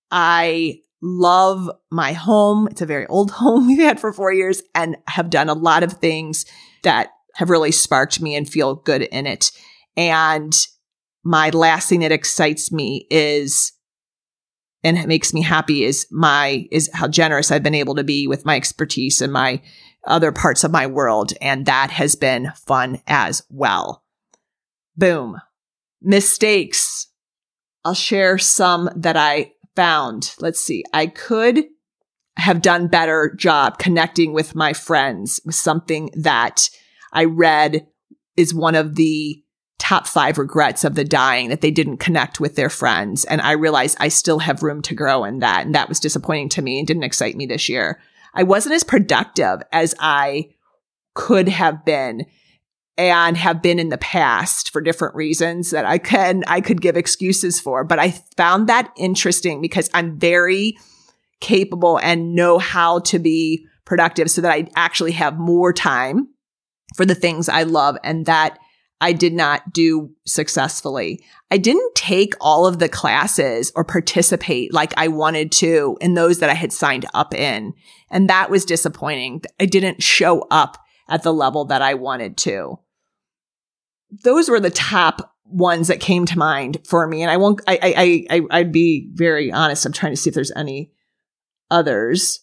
I 0.09 0.79
love 1.01 1.69
my 1.91 2.13
home. 2.13 2.67
It's 2.71 2.81
a 2.81 2.85
very 2.85 3.05
old 3.07 3.31
home 3.39 3.67
we've 3.67 3.79
had 3.79 3.99
for 3.99 4.13
four 4.13 4.31
years 4.31 4.63
and 4.73 4.95
have 5.07 5.29
done 5.29 5.49
a 5.49 5.53
lot 5.53 5.83
of 5.83 5.93
things 5.93 6.45
that 6.83 7.09
have 7.35 7.49
really 7.49 7.71
sparked 7.71 8.21
me 8.21 8.35
and 8.35 8.49
feel 8.49 8.75
good 8.75 9.01
in 9.01 9.27
it. 9.27 9.51
And 9.97 10.55
my 11.27 11.49
last 11.49 11.89
thing 11.89 11.99
that 11.99 12.11
excites 12.13 12.71
me 12.71 13.05
is 13.11 13.73
and 14.81 15.05
makes 15.07 15.33
me 15.33 15.41
happy 15.41 15.83
is 15.83 16.07
my 16.09 16.65
is 16.71 16.89
how 16.93 17.05
generous 17.09 17.51
I've 17.51 17.63
been 17.63 17.75
able 17.75 17.95
to 17.95 18.03
be 18.03 18.27
with 18.27 18.45
my 18.45 18.55
expertise 18.55 19.21
and 19.21 19.33
my 19.33 19.61
other 20.05 20.31
parts 20.31 20.63
of 20.63 20.71
my 20.71 20.87
world 20.87 21.33
and 21.41 21.65
that 21.65 21.91
has 21.91 22.15
been 22.15 22.53
fun 22.65 23.01
as 23.07 23.43
well. 23.49 24.05
Boom. 24.95 25.41
Mistakes. 26.01 27.07
I'll 27.83 27.93
share 27.93 28.37
some 28.37 28.89
that 28.95 29.17
I 29.17 29.51
found. 29.75 30.33
Let's 30.39 30.61
see. 30.61 30.85
I 30.93 31.07
could 31.07 31.65
have 32.37 32.61
done 32.61 32.87
better 32.87 33.33
job 33.35 33.79
connecting 33.79 34.31
with 34.31 34.55
my 34.55 34.71
friends 34.71 35.41
with 35.43 35.55
something 35.55 36.09
that 36.13 36.69
I 37.11 37.25
read 37.25 37.85
is 38.37 38.53
one 38.53 38.75
of 38.75 38.95
the 38.95 39.43
top 39.87 40.05
five 40.05 40.37
regrets 40.37 40.83
of 40.83 40.95
the 40.95 41.05
dying 41.05 41.47
that 41.47 41.61
they 41.61 41.71
didn't 41.71 41.95
connect 41.95 42.41
with 42.41 42.57
their 42.57 42.69
friends. 42.69 43.23
And 43.23 43.39
I 43.39 43.53
realized 43.53 43.95
I 44.01 44.09
still 44.09 44.39
have 44.39 44.61
room 44.61 44.81
to 44.81 44.93
grow 44.93 45.23
in 45.23 45.39
that. 45.39 45.65
And 45.65 45.73
that 45.75 45.87
was 45.87 46.01
disappointing 46.01 46.49
to 46.49 46.61
me 46.61 46.77
and 46.77 46.85
didn't 46.85 47.05
excite 47.05 47.37
me 47.37 47.45
this 47.45 47.69
year. 47.69 48.01
I 48.33 48.43
wasn't 48.43 48.75
as 48.75 48.83
productive 48.83 49.61
as 49.71 49.95
I 49.97 50.49
could 51.13 51.47
have 51.47 51.85
been 51.85 52.25
and 52.97 53.37
have 53.37 53.61
been 53.61 53.79
in 53.79 53.87
the 53.87 53.97
past 53.97 54.71
for 54.71 54.81
different 54.81 55.15
reasons 55.15 55.69
that 55.69 55.85
I 55.85 55.99
can, 55.99 56.43
I 56.47 56.59
could 56.59 56.81
give 56.81 56.97
excuses 56.97 57.57
for. 57.57 57.85
But 57.85 57.97
I 57.97 58.11
found 58.35 58.67
that 58.67 58.91
interesting 58.97 59.61
because 59.61 59.89
I'm 59.93 60.19
very 60.19 60.75
capable 61.39 61.97
and 61.99 62.35
know 62.35 62.57
how 62.57 62.99
to 62.99 63.19
be 63.19 63.65
productive 63.85 64.29
so 64.29 64.41
that 64.41 64.51
I 64.51 64.67
actually 64.75 65.13
have 65.13 65.39
more 65.39 65.71
time 65.71 66.27
for 66.97 67.05
the 67.05 67.15
things 67.15 67.47
I 67.47 67.63
love 67.63 67.97
and 68.03 68.25
that 68.25 68.59
I 68.99 69.13
did 69.13 69.33
not 69.33 69.73
do 69.73 70.11
successfully. 70.25 71.23
I 71.51 71.57
didn't 71.57 71.95
take 71.95 72.33
all 72.41 72.65
of 72.65 72.79
the 72.79 72.89
classes 72.89 73.71
or 73.75 73.83
participate 73.83 74.73
like 74.73 74.93
I 74.97 75.07
wanted 75.07 75.51
to 75.53 75.97
in 76.01 76.15
those 76.15 76.39
that 76.39 76.49
I 76.49 76.55
had 76.55 76.73
signed 76.73 77.05
up 77.13 77.33
in. 77.33 77.73
And 78.09 78.29
that 78.29 78.49
was 78.49 78.65
disappointing. 78.65 79.43
I 79.59 79.65
didn't 79.65 80.01
show 80.01 80.47
up 80.49 80.83
at 81.09 81.23
the 81.23 81.33
level 81.33 81.65
that 81.65 81.81
I 81.81 81.93
wanted 81.93 82.37
to. 82.37 82.79
Those 84.23 84.49
were 84.49 84.59
the 84.59 84.71
top 84.71 85.35
ones 85.45 85.89
that 85.89 85.99
came 85.99 86.25
to 86.25 86.37
mind 86.37 86.79
for 86.83 87.05
me. 87.07 87.21
And 87.21 87.29
I 87.29 87.37
won't, 87.37 87.61
I, 87.67 88.25
I, 88.29 88.37
I, 88.37 88.59
I'd 88.59 88.71
be 88.71 89.09
very 89.13 89.51
honest. 89.51 89.85
I'm 89.85 89.93
trying 89.93 90.13
to 90.13 90.17
see 90.17 90.29
if 90.29 90.33
there's 90.33 90.51
any 90.51 90.91
others 91.69 92.39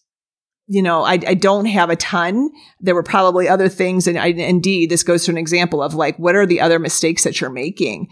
you 0.66 0.82
know, 0.82 1.02
I, 1.02 1.18
I 1.26 1.34
don't 1.34 1.66
have 1.66 1.90
a 1.90 1.96
ton. 1.96 2.50
There 2.80 2.94
were 2.94 3.02
probably 3.02 3.48
other 3.48 3.68
things. 3.68 4.06
And 4.06 4.18
I, 4.18 4.28
indeed, 4.28 4.90
this 4.90 5.02
goes 5.02 5.24
to 5.24 5.30
an 5.30 5.38
example 5.38 5.82
of 5.82 5.94
like, 5.94 6.18
what 6.18 6.34
are 6.34 6.46
the 6.46 6.60
other 6.60 6.78
mistakes 6.78 7.24
that 7.24 7.40
you're 7.40 7.50
making? 7.50 8.08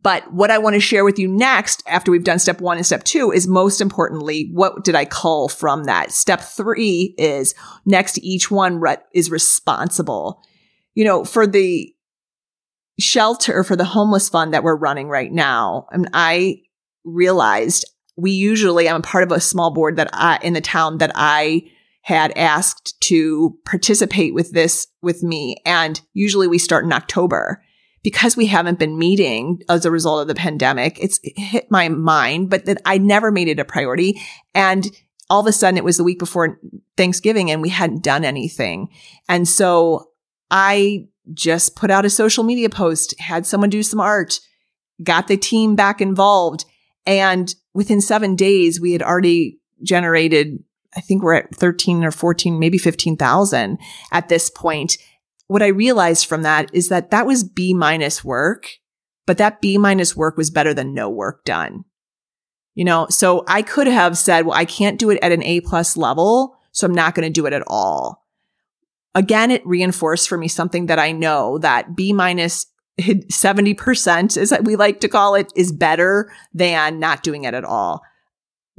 But 0.00 0.32
what 0.32 0.50
I 0.50 0.58
want 0.58 0.74
to 0.74 0.80
share 0.80 1.04
with 1.04 1.18
you 1.18 1.28
next, 1.28 1.82
after 1.86 2.10
we've 2.10 2.24
done 2.24 2.38
step 2.38 2.60
one 2.60 2.76
and 2.76 2.86
step 2.86 3.04
two, 3.04 3.30
is 3.30 3.46
most 3.46 3.80
importantly, 3.80 4.50
what 4.52 4.84
did 4.84 4.94
I 4.94 5.04
cull 5.04 5.48
from 5.48 5.84
that? 5.84 6.12
Step 6.12 6.40
three 6.40 7.14
is 7.18 7.54
next 7.84 8.12
to 8.14 8.26
each 8.26 8.50
one 8.50 8.80
re- 8.80 8.96
is 9.14 9.30
responsible. 9.30 10.42
You 10.94 11.04
know, 11.04 11.24
for 11.24 11.46
the 11.46 11.92
shelter, 12.98 13.64
for 13.64 13.76
the 13.76 13.84
homeless 13.84 14.28
fund 14.28 14.54
that 14.54 14.64
we're 14.64 14.76
running 14.76 15.08
right 15.08 15.32
now, 15.32 15.86
mean, 15.96 16.08
I 16.12 16.62
realized 17.04 17.84
we 18.22 18.30
usually, 18.30 18.88
I'm 18.88 19.00
a 19.00 19.00
part 19.00 19.24
of 19.24 19.32
a 19.32 19.40
small 19.40 19.74
board 19.74 19.96
that 19.96 20.08
I, 20.12 20.38
in 20.42 20.52
the 20.52 20.60
town 20.60 20.98
that 20.98 21.10
I 21.16 21.64
had 22.02 22.32
asked 22.36 23.00
to 23.00 23.58
participate 23.64 24.32
with 24.32 24.52
this 24.52 24.86
with 25.02 25.24
me. 25.24 25.56
And 25.66 26.00
usually 26.14 26.46
we 26.46 26.58
start 26.58 26.84
in 26.84 26.92
October 26.92 27.64
because 28.04 28.36
we 28.36 28.46
haven't 28.46 28.78
been 28.78 28.96
meeting 28.96 29.60
as 29.68 29.84
a 29.84 29.90
result 29.90 30.22
of 30.22 30.28
the 30.28 30.36
pandemic. 30.36 30.98
It's 31.00 31.18
hit 31.22 31.68
my 31.68 31.88
mind, 31.88 32.48
but 32.48 32.64
that 32.66 32.80
I 32.84 32.98
never 32.98 33.32
made 33.32 33.48
it 33.48 33.58
a 33.58 33.64
priority. 33.64 34.20
And 34.54 34.86
all 35.28 35.40
of 35.40 35.46
a 35.48 35.52
sudden 35.52 35.76
it 35.76 35.84
was 35.84 35.96
the 35.96 36.04
week 36.04 36.20
before 36.20 36.60
Thanksgiving 36.96 37.50
and 37.50 37.60
we 37.60 37.70
hadn't 37.70 38.04
done 38.04 38.24
anything. 38.24 38.88
And 39.28 39.48
so 39.48 40.10
I 40.48 41.08
just 41.34 41.74
put 41.74 41.90
out 41.90 42.04
a 42.04 42.10
social 42.10 42.44
media 42.44 42.70
post, 42.70 43.18
had 43.18 43.46
someone 43.46 43.70
do 43.70 43.82
some 43.82 44.00
art, 44.00 44.38
got 45.02 45.26
the 45.26 45.36
team 45.36 45.74
back 45.74 46.00
involved 46.00 46.64
and 47.04 47.52
within 47.74 48.00
seven 48.00 48.36
days, 48.36 48.80
we 48.80 48.92
had 48.92 49.02
already 49.02 49.58
generated, 49.82 50.62
I 50.96 51.00
think 51.00 51.22
we're 51.22 51.34
at 51.34 51.54
13 51.54 52.04
or 52.04 52.10
14, 52.10 52.58
maybe 52.58 52.78
15,000 52.78 53.78
at 54.10 54.28
this 54.28 54.50
point. 54.50 54.98
What 55.46 55.62
I 55.62 55.68
realized 55.68 56.26
from 56.26 56.42
that 56.42 56.70
is 56.72 56.88
that 56.88 57.10
that 57.10 57.26
was 57.26 57.44
B 57.44 57.74
minus 57.74 58.24
work, 58.24 58.68
but 59.26 59.38
that 59.38 59.60
B 59.60 59.78
minus 59.78 60.16
work 60.16 60.36
was 60.36 60.50
better 60.50 60.74
than 60.74 60.94
no 60.94 61.08
work 61.08 61.44
done. 61.44 61.84
You 62.74 62.84
know, 62.84 63.06
so 63.10 63.44
I 63.46 63.60
could 63.62 63.86
have 63.86 64.16
said, 64.16 64.46
well, 64.46 64.56
I 64.56 64.64
can't 64.64 64.98
do 64.98 65.10
it 65.10 65.18
at 65.22 65.32
an 65.32 65.42
A 65.42 65.60
plus 65.60 65.96
level. 65.96 66.56
So 66.72 66.86
I'm 66.86 66.94
not 66.94 67.14
going 67.14 67.26
to 67.26 67.30
do 67.30 67.44
it 67.46 67.52
at 67.52 67.62
all. 67.66 68.26
Again, 69.14 69.50
it 69.50 69.66
reinforced 69.66 70.26
for 70.26 70.38
me 70.38 70.48
something 70.48 70.86
that 70.86 70.98
I 70.98 71.12
know 71.12 71.58
that 71.58 71.94
B 71.94 72.14
minus 72.14 72.66
70%, 73.00 74.36
as 74.36 74.52
we 74.62 74.76
like 74.76 75.00
to 75.00 75.08
call 75.08 75.34
it, 75.34 75.52
is 75.56 75.72
better 75.72 76.30
than 76.52 76.98
not 76.98 77.22
doing 77.22 77.44
it 77.44 77.54
at 77.54 77.64
all. 77.64 78.02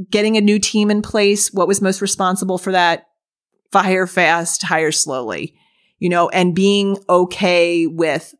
Getting 0.09 0.37
a 0.37 0.41
new 0.41 0.59
team 0.59 0.91
in 0.91 1.01
place, 1.01 1.51
what 1.51 1.67
was 1.67 1.81
most 1.81 2.01
responsible 2.01 2.57
for 2.57 2.71
that? 2.71 3.07
Fire 3.71 4.07
fast, 4.07 4.63
hire 4.63 4.91
slowly, 4.91 5.55
you 5.99 6.09
know, 6.09 6.29
and 6.29 6.55
being 6.55 6.97
okay 7.09 7.87
with 7.87 8.35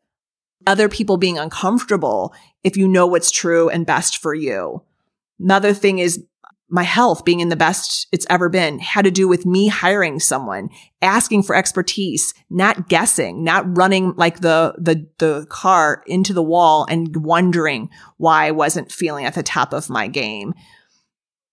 other 0.66 0.88
people 0.88 1.16
being 1.16 1.38
uncomfortable 1.38 2.32
if 2.62 2.76
you 2.76 2.88
know 2.88 3.06
what's 3.06 3.30
true 3.30 3.68
and 3.68 3.86
best 3.86 4.18
for 4.18 4.34
you. 4.34 4.82
Another 5.38 5.74
thing 5.74 5.98
is 5.98 6.24
my 6.74 6.82
health 6.82 7.24
being 7.24 7.38
in 7.38 7.50
the 7.50 7.56
best 7.56 8.08
it's 8.10 8.26
ever 8.28 8.48
been 8.48 8.80
had 8.80 9.04
to 9.04 9.10
do 9.12 9.28
with 9.28 9.46
me 9.46 9.68
hiring 9.68 10.18
someone, 10.18 10.68
asking 11.00 11.44
for 11.44 11.54
expertise, 11.54 12.34
not 12.50 12.88
guessing, 12.88 13.44
not 13.44 13.76
running 13.76 14.12
like 14.16 14.40
the, 14.40 14.74
the, 14.76 15.06
the 15.18 15.46
car 15.48 16.02
into 16.08 16.32
the 16.32 16.42
wall 16.42 16.84
and 16.90 17.14
wondering 17.24 17.88
why 18.16 18.46
I 18.46 18.50
wasn't 18.50 18.90
feeling 18.90 19.24
at 19.24 19.36
the 19.36 19.42
top 19.44 19.72
of 19.72 19.88
my 19.88 20.08
game. 20.08 20.52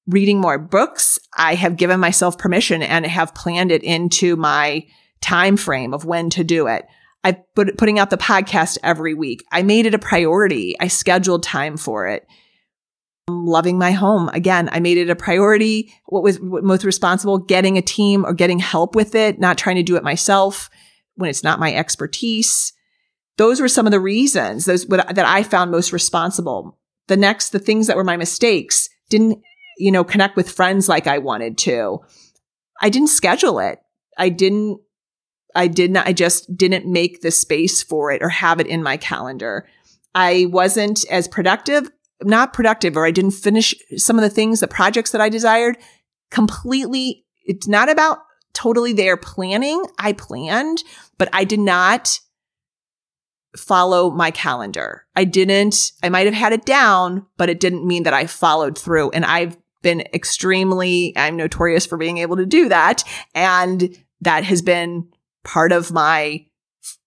Reading 0.08 0.42
more 0.42 0.58
books. 0.58 1.20
I 1.38 1.54
have 1.54 1.78
given 1.78 2.00
myself 2.00 2.40
permission 2.40 2.82
and 2.82 3.06
have 3.06 3.36
planned 3.36 3.72
it 3.72 3.84
into 3.84 4.36
my 4.36 4.88
time 5.22 5.56
frame 5.56 5.94
of 5.94 6.04
when 6.04 6.32
to 6.32 6.44
do 6.44 6.66
it. 6.66 6.88
I 7.24 7.34
put 7.54 7.78
putting 7.78 8.00
out 8.00 8.10
the 8.10 8.18
podcast 8.18 8.80
every 8.82 9.14
week. 9.14 9.46
I 9.52 9.62
made 9.62 9.86
it 9.86 9.94
a 9.94 10.00
priority. 10.00 10.76
I 10.80 10.88
scheduled 10.88 11.44
time 11.44 11.78
for 11.78 12.08
it 12.08 12.26
loving 13.46 13.78
my 13.78 13.92
home. 13.92 14.30
Again, 14.30 14.70
I 14.72 14.80
made 14.80 14.98
it 14.98 15.10
a 15.10 15.16
priority. 15.16 15.94
What 16.06 16.24
was 16.24 16.40
most 16.42 16.84
responsible? 16.84 17.38
Getting 17.38 17.78
a 17.78 17.82
team 17.82 18.26
or 18.26 18.34
getting 18.34 18.60
help 18.60 18.96
with 18.96 19.16
it, 19.16 19.40
not 19.40 19.58
trying 19.58 19.78
to 19.78 19.84
do 19.84 19.96
it 19.96 20.04
myself 20.04 20.70
when 21.16 21.30
it's 21.30 21.44
not 21.44 21.60
my 21.60 21.74
expertise. 21.74 22.74
Those 23.38 23.60
were 23.60 23.68
some 23.68 23.88
of 23.88 23.92
the 23.92 24.00
reasons 24.00 24.66
those 24.66 24.86
that 24.88 25.20
I 25.20 25.44
found 25.44 25.72
most 25.72 25.94
responsible. 25.94 26.78
The 27.08 27.18
next, 27.18 27.50
the 27.50 27.60
things 27.60 27.88
that 27.88 27.98
were 27.98 28.04
my 28.04 28.18
mistakes 28.18 28.90
didn't, 29.10 29.42
you 29.78 29.92
know, 29.92 30.04
connect 30.04 30.36
with 30.36 30.52
friends 30.52 30.88
like 30.88 31.08
I 31.08 31.18
wanted 31.18 31.58
to. 31.60 32.00
I 32.82 32.90
didn't 32.90 33.10
schedule 33.10 33.60
it. 33.60 33.80
I 34.18 34.30
didn't, 34.30 34.80
I 35.56 35.68
did 35.68 35.92
not, 35.92 36.08
I 36.08 36.14
just 36.14 36.56
didn't 36.56 36.86
make 36.86 37.22
the 37.22 37.32
space 37.32 37.84
for 37.84 38.12
it 38.12 38.22
or 38.22 38.30
have 38.30 38.60
it 38.60 38.68
in 38.68 38.84
my 38.84 38.98
calendar. 38.98 39.68
I 40.14 40.48
wasn't 40.50 41.06
as 41.10 41.28
productive 41.28 41.90
not 42.24 42.54
productive 42.54 42.98
or 42.98 43.06
I 43.06 43.12
didn't 43.12 43.32
finish 43.32 43.74
some 43.98 44.18
of 44.18 44.24
the 44.24 44.30
things, 44.30 44.60
the 44.60 44.68
projects 44.68 45.12
that 45.12 45.22
I 45.22 45.30
desired 45.30 45.78
completely. 46.30 47.26
It's 47.44 47.68
not 47.68 47.90
about 47.90 48.20
totally 48.54 48.94
their 48.94 49.18
planning. 49.18 49.84
I 49.98 50.14
planned, 50.14 50.84
but 51.18 51.30
I 51.34 51.44
did 51.44 51.60
not 51.60 52.20
follow 53.56 54.10
my 54.12 54.32
calendar. 54.32 55.06
I 55.16 55.26
didn't, 55.26 55.92
I 56.02 56.10
might 56.10 56.26
have 56.26 56.36
had 56.36 56.54
it 56.54 56.66
down, 56.66 57.26
but 57.38 57.50
it 57.50 57.60
didn't 57.60 57.86
mean 57.86 58.04
that 58.04 58.14
I 58.14 58.26
followed 58.26 58.78
through. 58.78 59.12
And 59.12 59.26
I've 59.26 59.58
been 59.82 60.02
extremely, 60.14 61.14
I'm 61.18 61.36
notorious 61.36 61.86
for 61.86 61.98
being 61.98 62.20
able 62.20 62.38
to 62.38 62.46
do 62.46 62.70
that. 62.70 63.04
And 63.34 63.98
that 64.22 64.44
has 64.44 64.62
been 64.62 65.10
part 65.44 65.72
of 65.72 65.92
my 65.92 66.46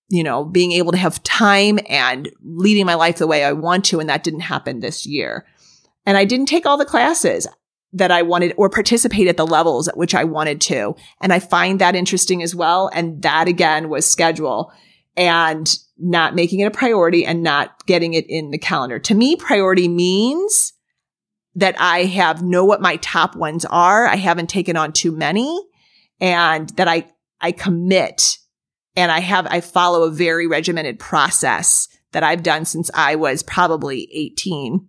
you 0.09 0.23
know, 0.23 0.45
being 0.45 0.73
able 0.73 0.93
to 0.93 0.99
have 0.99 1.23
time 1.23 1.79
and 1.89 2.31
leading 2.43 2.87
my 2.87 2.95
life 2.95 3.19
the 3.19 3.27
way 3.27 3.45
I 3.45 3.53
want 3.53 3.85
to. 3.87 4.01
And 4.01 4.09
that 4.09 4.25
didn't 4.25 4.41
happen 4.41 4.81
this 4.81 5.07
year. 5.07 5.47
And 6.07 6.17
I 6.17 6.25
didn't 6.25 6.47
take 6.47 6.67
all 6.67 6.77
the 6.77 6.85
classes 6.85 7.47
that 7.93 8.11
I 8.11 8.23
wanted 8.23 8.55
or 8.57 8.69
participate 8.69 9.29
at 9.29 9.37
the 9.37 9.47
levels 9.47 9.89
at 9.89 9.97
which 9.97 10.15
I 10.15 10.25
wanted 10.25 10.61
to. 10.63 10.97
And 11.21 11.33
I 11.33 11.39
find 11.39 11.81
that 11.81 11.95
interesting 11.95 12.43
as 12.43 12.55
well. 12.55 12.91
And 12.93 13.23
that 13.23 13.49
again 13.49 13.89
was 13.89 14.05
schedule 14.05 14.73
and 15.17 15.73
not 15.97 16.35
making 16.35 16.61
it 16.61 16.67
a 16.67 16.71
priority 16.73 17.25
and 17.25 17.43
not 17.43 17.87
getting 17.87 18.15
it 18.15 18.27
in 18.29 18.51
the 18.51 18.59
calendar. 18.59 18.99
To 18.99 19.15
me, 19.15 19.37
priority 19.37 19.87
means 19.87 20.73
that 21.55 21.77
I 21.79 22.05
have 22.05 22.43
know 22.43 22.65
what 22.65 22.83
my 22.83 22.97
top 22.97 23.37
ones 23.37 23.65
are. 23.65 24.07
I 24.07 24.17
haven't 24.17 24.51
taken 24.51 24.77
on 24.77 24.93
too 24.93 25.13
many 25.13 25.65
and 26.21 26.69
that 26.71 26.89
I, 26.89 27.07
I 27.41 27.53
commit 27.53 28.39
And 28.97 29.11
I 29.11 29.21
have, 29.21 29.47
I 29.49 29.61
follow 29.61 30.05
a 30.05 30.11
very 30.11 30.47
regimented 30.47 30.99
process 30.99 31.89
that 32.13 32.23
I've 32.23 32.43
done 32.43 32.65
since 32.65 32.91
I 32.95 33.17
was 33.17 33.43
probably 33.43 34.09
18 34.13 34.89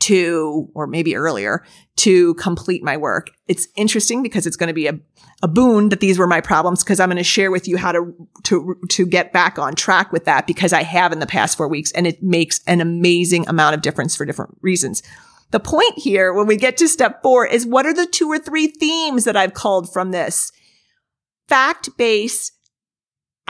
to, 0.00 0.68
or 0.74 0.86
maybe 0.86 1.14
earlier, 1.14 1.64
to 1.96 2.34
complete 2.34 2.82
my 2.82 2.96
work. 2.96 3.30
It's 3.46 3.68
interesting 3.76 4.22
because 4.22 4.46
it's 4.46 4.56
going 4.56 4.68
to 4.68 4.74
be 4.74 4.88
a, 4.88 4.98
a 5.42 5.48
boon 5.48 5.90
that 5.90 6.00
these 6.00 6.18
were 6.18 6.26
my 6.26 6.40
problems 6.40 6.82
because 6.82 6.98
I'm 6.98 7.08
going 7.08 7.18
to 7.18 7.24
share 7.24 7.50
with 7.50 7.68
you 7.68 7.76
how 7.76 7.92
to, 7.92 8.12
to, 8.44 8.76
to 8.90 9.06
get 9.06 9.32
back 9.32 9.58
on 9.58 9.74
track 9.74 10.12
with 10.12 10.24
that 10.24 10.46
because 10.46 10.72
I 10.72 10.82
have 10.82 11.12
in 11.12 11.20
the 11.20 11.26
past 11.26 11.56
four 11.56 11.68
weeks 11.68 11.92
and 11.92 12.06
it 12.06 12.22
makes 12.22 12.60
an 12.66 12.80
amazing 12.80 13.48
amount 13.48 13.76
of 13.76 13.82
difference 13.82 14.16
for 14.16 14.24
different 14.24 14.58
reasons. 14.60 15.02
The 15.52 15.60
point 15.60 15.98
here, 15.98 16.32
when 16.32 16.46
we 16.46 16.56
get 16.56 16.76
to 16.78 16.88
step 16.88 17.22
four 17.22 17.46
is 17.46 17.66
what 17.66 17.86
are 17.86 17.94
the 17.94 18.06
two 18.06 18.28
or 18.28 18.38
three 18.38 18.68
themes 18.68 19.24
that 19.24 19.36
I've 19.36 19.54
called 19.54 19.92
from 19.92 20.10
this? 20.10 20.50
Fact 21.46 21.90
based. 21.96 22.52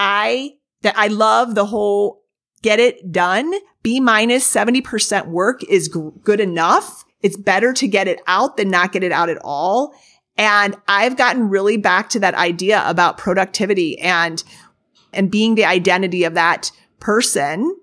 I, 0.02 0.54
that 0.82 0.98
I 0.98 1.06
love 1.06 1.54
the 1.54 1.66
whole 1.66 2.22
get 2.60 2.80
it 2.80 3.12
done. 3.12 3.52
B 3.82 4.00
minus 4.00 4.50
70% 4.52 5.28
work 5.28 5.62
is 5.64 5.88
g- 5.88 6.10
good 6.22 6.40
enough. 6.40 7.04
It's 7.22 7.36
better 7.36 7.72
to 7.74 7.86
get 7.86 8.08
it 8.08 8.20
out 8.26 8.56
than 8.56 8.68
not 8.68 8.92
get 8.92 9.04
it 9.04 9.12
out 9.12 9.28
at 9.28 9.38
all. 9.44 9.94
And 10.36 10.76
I've 10.88 11.16
gotten 11.16 11.48
really 11.48 11.76
back 11.76 12.08
to 12.10 12.20
that 12.20 12.34
idea 12.34 12.82
about 12.84 13.18
productivity 13.18 13.98
and, 14.00 14.42
and 15.12 15.30
being 15.30 15.54
the 15.54 15.66
identity 15.66 16.24
of 16.24 16.34
that 16.34 16.72
person 16.98 17.76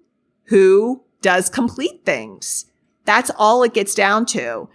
who 0.46 1.04
does 1.22 1.50
complete 1.50 2.06
things. 2.06 2.66
That's 3.06 3.32
all 3.38 3.64
it 3.64 3.74
gets 3.74 3.96
down 3.96 4.26
to. 4.28 4.68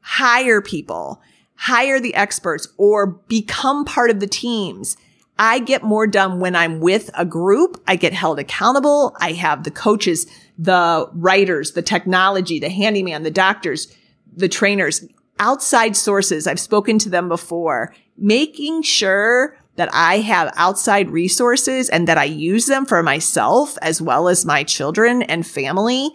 Hire 0.00 0.60
people, 0.60 1.22
hire 1.54 1.98
the 1.98 2.14
experts 2.14 2.68
or 2.76 3.06
become 3.06 3.86
part 3.86 4.10
of 4.10 4.20
the 4.20 4.26
teams. 4.26 4.98
I 5.38 5.60
get 5.60 5.82
more 5.82 6.06
done 6.06 6.40
when 6.40 6.56
I'm 6.56 6.80
with 6.80 7.10
a 7.14 7.24
group. 7.24 7.80
I 7.86 7.96
get 7.96 8.12
held 8.12 8.38
accountable. 8.38 9.16
I 9.20 9.32
have 9.32 9.62
the 9.62 9.70
coaches, 9.70 10.26
the 10.58 11.08
writers, 11.12 11.72
the 11.72 11.82
technology, 11.82 12.58
the 12.58 12.70
handyman, 12.70 13.22
the 13.22 13.30
doctors, 13.30 13.94
the 14.34 14.48
trainers, 14.48 15.04
outside 15.38 15.96
sources. 15.96 16.46
I've 16.46 16.60
spoken 16.60 16.98
to 17.00 17.08
them 17.08 17.28
before, 17.28 17.94
making 18.16 18.82
sure 18.82 19.56
that 19.76 19.88
I 19.92 20.18
have 20.18 20.52
outside 20.56 21.10
resources 21.10 21.88
and 21.88 22.08
that 22.08 22.18
I 22.18 22.24
use 22.24 22.66
them 22.66 22.84
for 22.84 23.00
myself 23.00 23.78
as 23.80 24.02
well 24.02 24.28
as 24.28 24.44
my 24.44 24.64
children 24.64 25.22
and 25.22 25.46
family. 25.46 26.10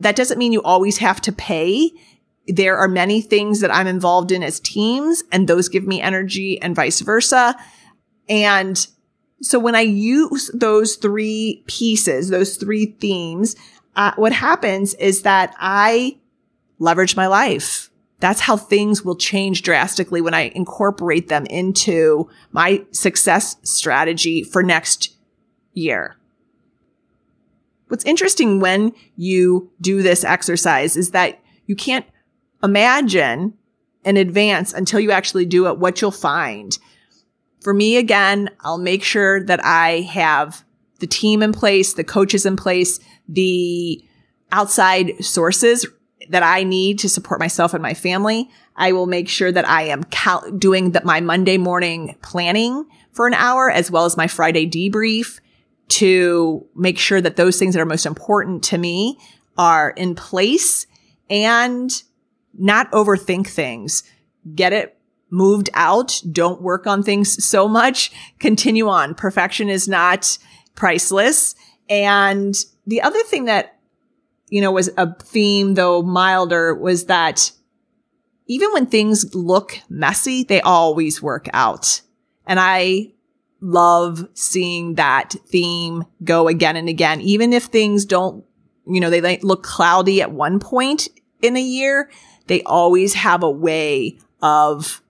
That 0.00 0.14
doesn't 0.14 0.38
mean 0.38 0.52
you 0.52 0.62
always 0.62 0.98
have 0.98 1.22
to 1.22 1.32
pay. 1.32 1.90
There 2.46 2.76
are 2.76 2.88
many 2.88 3.22
things 3.22 3.60
that 3.60 3.74
I'm 3.74 3.86
involved 3.86 4.30
in 4.30 4.42
as 4.42 4.60
teams 4.60 5.24
and 5.32 5.48
those 5.48 5.70
give 5.70 5.86
me 5.86 6.02
energy 6.02 6.60
and 6.60 6.76
vice 6.76 7.00
versa. 7.00 7.56
And 8.28 8.86
so 9.40 9.58
when 9.58 9.74
I 9.74 9.82
use 9.82 10.50
those 10.52 10.96
three 10.96 11.62
pieces, 11.66 12.28
those 12.28 12.56
three 12.56 12.86
themes, 12.86 13.56
uh, 13.96 14.12
what 14.16 14.32
happens 14.32 14.94
is 14.94 15.22
that 15.22 15.54
I 15.58 16.18
leverage 16.78 17.16
my 17.16 17.26
life. 17.26 17.90
That's 18.20 18.40
how 18.40 18.56
things 18.56 19.04
will 19.04 19.16
change 19.16 19.62
drastically 19.62 20.20
when 20.20 20.34
I 20.34 20.52
incorporate 20.54 21.28
them 21.28 21.46
into 21.46 22.28
my 22.50 22.84
success 22.90 23.56
strategy 23.62 24.42
for 24.42 24.62
next 24.62 25.14
year. 25.72 26.16
What's 27.88 28.04
interesting 28.04 28.60
when 28.60 28.92
you 29.16 29.70
do 29.80 30.02
this 30.02 30.24
exercise 30.24 30.96
is 30.96 31.12
that 31.12 31.40
you 31.66 31.76
can't 31.76 32.04
imagine 32.62 33.54
in 34.04 34.16
advance 34.16 34.72
until 34.72 35.00
you 35.00 35.10
actually 35.10 35.46
do 35.46 35.68
it 35.68 35.78
what 35.78 36.00
you'll 36.00 36.10
find. 36.10 36.78
For 37.60 37.74
me, 37.74 37.96
again, 37.96 38.50
I'll 38.60 38.78
make 38.78 39.02
sure 39.02 39.42
that 39.44 39.64
I 39.64 40.00
have 40.12 40.64
the 41.00 41.06
team 41.06 41.42
in 41.42 41.52
place, 41.52 41.94
the 41.94 42.04
coaches 42.04 42.46
in 42.46 42.56
place, 42.56 43.00
the 43.28 44.02
outside 44.52 45.24
sources 45.24 45.86
that 46.30 46.42
I 46.42 46.62
need 46.62 46.98
to 47.00 47.08
support 47.08 47.40
myself 47.40 47.74
and 47.74 47.82
my 47.82 47.94
family. 47.94 48.50
I 48.76 48.92
will 48.92 49.06
make 49.06 49.28
sure 49.28 49.50
that 49.50 49.68
I 49.68 49.82
am 49.84 50.04
cal- 50.04 50.50
doing 50.52 50.92
that 50.92 51.04
my 51.04 51.20
Monday 51.20 51.58
morning 51.58 52.16
planning 52.22 52.86
for 53.12 53.26
an 53.26 53.34
hour 53.34 53.70
as 53.70 53.90
well 53.90 54.04
as 54.04 54.16
my 54.16 54.26
Friday 54.26 54.68
debrief 54.68 55.40
to 55.88 56.66
make 56.74 56.98
sure 56.98 57.20
that 57.20 57.36
those 57.36 57.58
things 57.58 57.74
that 57.74 57.80
are 57.80 57.86
most 57.86 58.06
important 58.06 58.62
to 58.64 58.78
me 58.78 59.18
are 59.56 59.90
in 59.90 60.14
place 60.14 60.86
and 61.30 62.02
not 62.54 62.90
overthink 62.92 63.46
things. 63.46 64.02
Get 64.54 64.72
it 64.72 64.97
moved 65.30 65.70
out. 65.74 66.20
Don't 66.30 66.62
work 66.62 66.86
on 66.86 67.02
things 67.02 67.44
so 67.44 67.68
much. 67.68 68.10
Continue 68.38 68.88
on. 68.88 69.14
Perfection 69.14 69.68
is 69.68 69.88
not 69.88 70.38
priceless. 70.74 71.54
And 71.88 72.54
the 72.86 73.02
other 73.02 73.22
thing 73.24 73.46
that, 73.46 73.78
you 74.48 74.60
know, 74.60 74.72
was 74.72 74.90
a 74.96 75.14
theme, 75.14 75.74
though 75.74 76.02
milder, 76.02 76.74
was 76.74 77.06
that 77.06 77.52
even 78.46 78.72
when 78.72 78.86
things 78.86 79.34
look 79.34 79.78
messy, 79.88 80.42
they 80.42 80.60
always 80.60 81.22
work 81.22 81.48
out. 81.52 82.00
And 82.46 82.58
I 82.58 83.12
love 83.60 84.26
seeing 84.34 84.94
that 84.94 85.34
theme 85.48 86.04
go 86.24 86.48
again 86.48 86.76
and 86.76 86.88
again. 86.88 87.20
Even 87.20 87.52
if 87.52 87.64
things 87.64 88.04
don't, 88.04 88.44
you 88.86 89.00
know, 89.00 89.10
they 89.10 89.38
look 89.38 89.62
cloudy 89.62 90.22
at 90.22 90.32
one 90.32 90.60
point 90.60 91.08
in 91.42 91.56
a 91.56 91.62
year, 91.62 92.10
they 92.46 92.62
always 92.62 93.14
have 93.14 93.42
a 93.42 93.50
way 93.50 94.18
of 94.40 95.02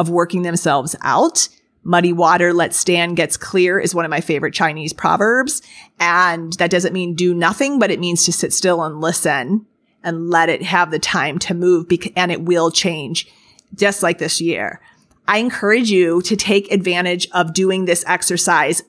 of 0.00 0.08
working 0.08 0.40
themselves 0.40 0.96
out. 1.02 1.46
Muddy 1.82 2.12
water 2.12 2.54
let 2.54 2.72
stand 2.74 3.16
gets 3.16 3.36
clear 3.36 3.78
is 3.78 3.94
one 3.94 4.06
of 4.06 4.10
my 4.10 4.22
favorite 4.22 4.54
Chinese 4.54 4.94
proverbs. 4.94 5.60
And 5.98 6.54
that 6.54 6.70
doesn't 6.70 6.94
mean 6.94 7.14
do 7.14 7.34
nothing, 7.34 7.78
but 7.78 7.90
it 7.90 8.00
means 8.00 8.24
to 8.24 8.32
sit 8.32 8.54
still 8.54 8.82
and 8.82 9.02
listen 9.02 9.66
and 10.02 10.30
let 10.30 10.48
it 10.48 10.62
have 10.62 10.90
the 10.90 10.98
time 10.98 11.38
to 11.40 11.54
move 11.54 11.86
bec- 11.86 12.14
and 12.16 12.32
it 12.32 12.40
will 12.40 12.70
change 12.70 13.30
just 13.74 14.02
like 14.02 14.16
this 14.16 14.40
year. 14.40 14.80
I 15.28 15.36
encourage 15.36 15.90
you 15.90 16.22
to 16.22 16.34
take 16.34 16.72
advantage 16.72 17.28
of 17.32 17.52
doing 17.52 17.84
this 17.84 18.02
exercise. 18.06 18.82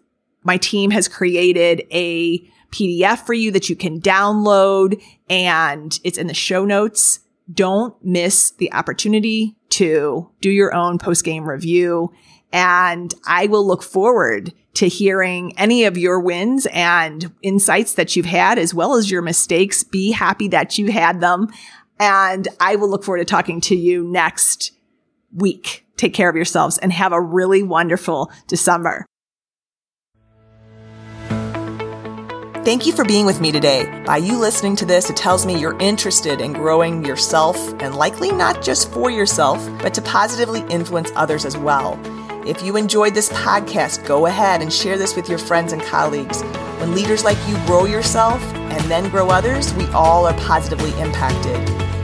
My 0.43 0.55
team 0.55 0.91
has 0.91 1.09
created 1.09 1.85
a 1.91 2.39
PDF 2.71 3.25
for 3.25 3.33
you 3.33 3.51
that 3.51 3.69
you 3.69 3.75
can 3.75 3.99
download 3.99 5.03
and 5.29 5.99
it's 6.05 6.17
in 6.17 6.27
the 6.27 6.33
show 6.33 6.63
notes. 6.63 7.19
Don't 7.53 7.93
miss 8.01 8.51
the 8.51 8.71
opportunity 8.71 9.57
to 9.81 10.29
do 10.41 10.51
your 10.51 10.75
own 10.75 10.99
post 10.99 11.25
game 11.25 11.43
review. 11.43 12.13
And 12.53 13.11
I 13.25 13.47
will 13.47 13.65
look 13.65 13.81
forward 13.81 14.53
to 14.75 14.87
hearing 14.87 15.57
any 15.57 15.85
of 15.85 15.97
your 15.97 16.19
wins 16.19 16.67
and 16.71 17.33
insights 17.41 17.95
that 17.95 18.15
you've 18.15 18.27
had, 18.27 18.59
as 18.59 18.75
well 18.75 18.93
as 18.93 19.09
your 19.09 19.23
mistakes. 19.23 19.83
Be 19.83 20.11
happy 20.11 20.47
that 20.49 20.77
you 20.77 20.91
had 20.91 21.19
them. 21.19 21.47
And 21.99 22.47
I 22.59 22.75
will 22.75 22.89
look 22.89 23.03
forward 23.03 23.19
to 23.19 23.25
talking 23.25 23.59
to 23.61 23.75
you 23.75 24.03
next 24.03 24.71
week. 25.33 25.83
Take 25.97 26.13
care 26.13 26.29
of 26.29 26.35
yourselves 26.35 26.77
and 26.77 26.93
have 26.93 27.11
a 27.11 27.21
really 27.21 27.63
wonderful 27.63 28.31
December. 28.47 29.07
Thank 32.63 32.85
you 32.85 32.93
for 32.93 33.03
being 33.03 33.25
with 33.25 33.41
me 33.41 33.51
today. 33.51 34.03
By 34.05 34.17
you 34.17 34.37
listening 34.37 34.75
to 34.75 34.85
this, 34.85 35.09
it 35.09 35.17
tells 35.17 35.47
me 35.47 35.59
you're 35.59 35.79
interested 35.79 36.39
in 36.41 36.53
growing 36.53 37.03
yourself 37.03 37.57
and 37.81 37.95
likely 37.95 38.31
not 38.31 38.61
just 38.61 38.91
for 38.91 39.09
yourself, 39.09 39.67
but 39.81 39.95
to 39.95 40.01
positively 40.03 40.61
influence 40.69 41.11
others 41.15 41.43
as 41.43 41.57
well. 41.57 41.99
If 42.45 42.61
you 42.61 42.77
enjoyed 42.77 43.15
this 43.15 43.29
podcast, 43.29 44.05
go 44.05 44.27
ahead 44.27 44.61
and 44.61 44.71
share 44.71 44.95
this 44.95 45.15
with 45.15 45.27
your 45.27 45.39
friends 45.39 45.73
and 45.73 45.81
colleagues. 45.81 46.43
When 46.79 46.93
leaders 46.93 47.23
like 47.23 47.37
you 47.47 47.55
grow 47.65 47.85
yourself 47.85 48.39
and 48.53 48.83
then 48.91 49.09
grow 49.09 49.29
others, 49.29 49.73
we 49.73 49.87
all 49.87 50.27
are 50.27 50.37
positively 50.41 50.91
impacted. 51.01 51.59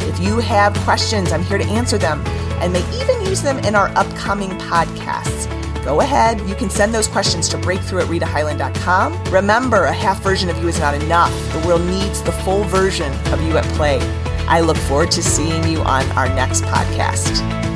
If 0.10 0.20
you 0.20 0.40
have 0.40 0.74
questions, 0.80 1.34
I'm 1.34 1.44
here 1.44 1.60
to 1.60 1.66
answer 1.66 2.00
them 2.00 2.26
and 2.62 2.74
may 2.74 2.84
even 3.00 3.28
use 3.28 3.44
them 3.44 3.60
in 3.60 3.76
our 3.76 3.90
upcoming 3.90 4.50
podcasts 4.58 5.46
go 5.88 6.02
ahead. 6.02 6.42
You 6.42 6.54
can 6.54 6.70
send 6.70 6.94
those 6.94 7.08
questions 7.08 7.48
to 7.48 7.58
breakthrough 7.58 8.02
at. 8.02 9.32
Remember, 9.32 9.86
a 9.86 9.94
half 9.94 10.22
version 10.22 10.50
of 10.50 10.58
you 10.58 10.68
is 10.68 10.80
not 10.82 10.94
enough. 10.94 11.32
The 11.54 11.66
world 11.66 11.82
needs 11.84 12.22
the 12.22 12.34
full 12.34 12.66
version 12.66 13.14
of 13.32 13.42
you 13.42 13.58
at 13.58 13.64
play. 13.76 14.00
I 14.50 14.60
look 14.60 14.76
forward 14.76 15.12
to 15.12 15.24
seeing 15.24 15.66
you 15.66 15.80
on 15.80 16.04
our 16.12 16.28
next 16.28 16.64
podcast. 16.64 17.67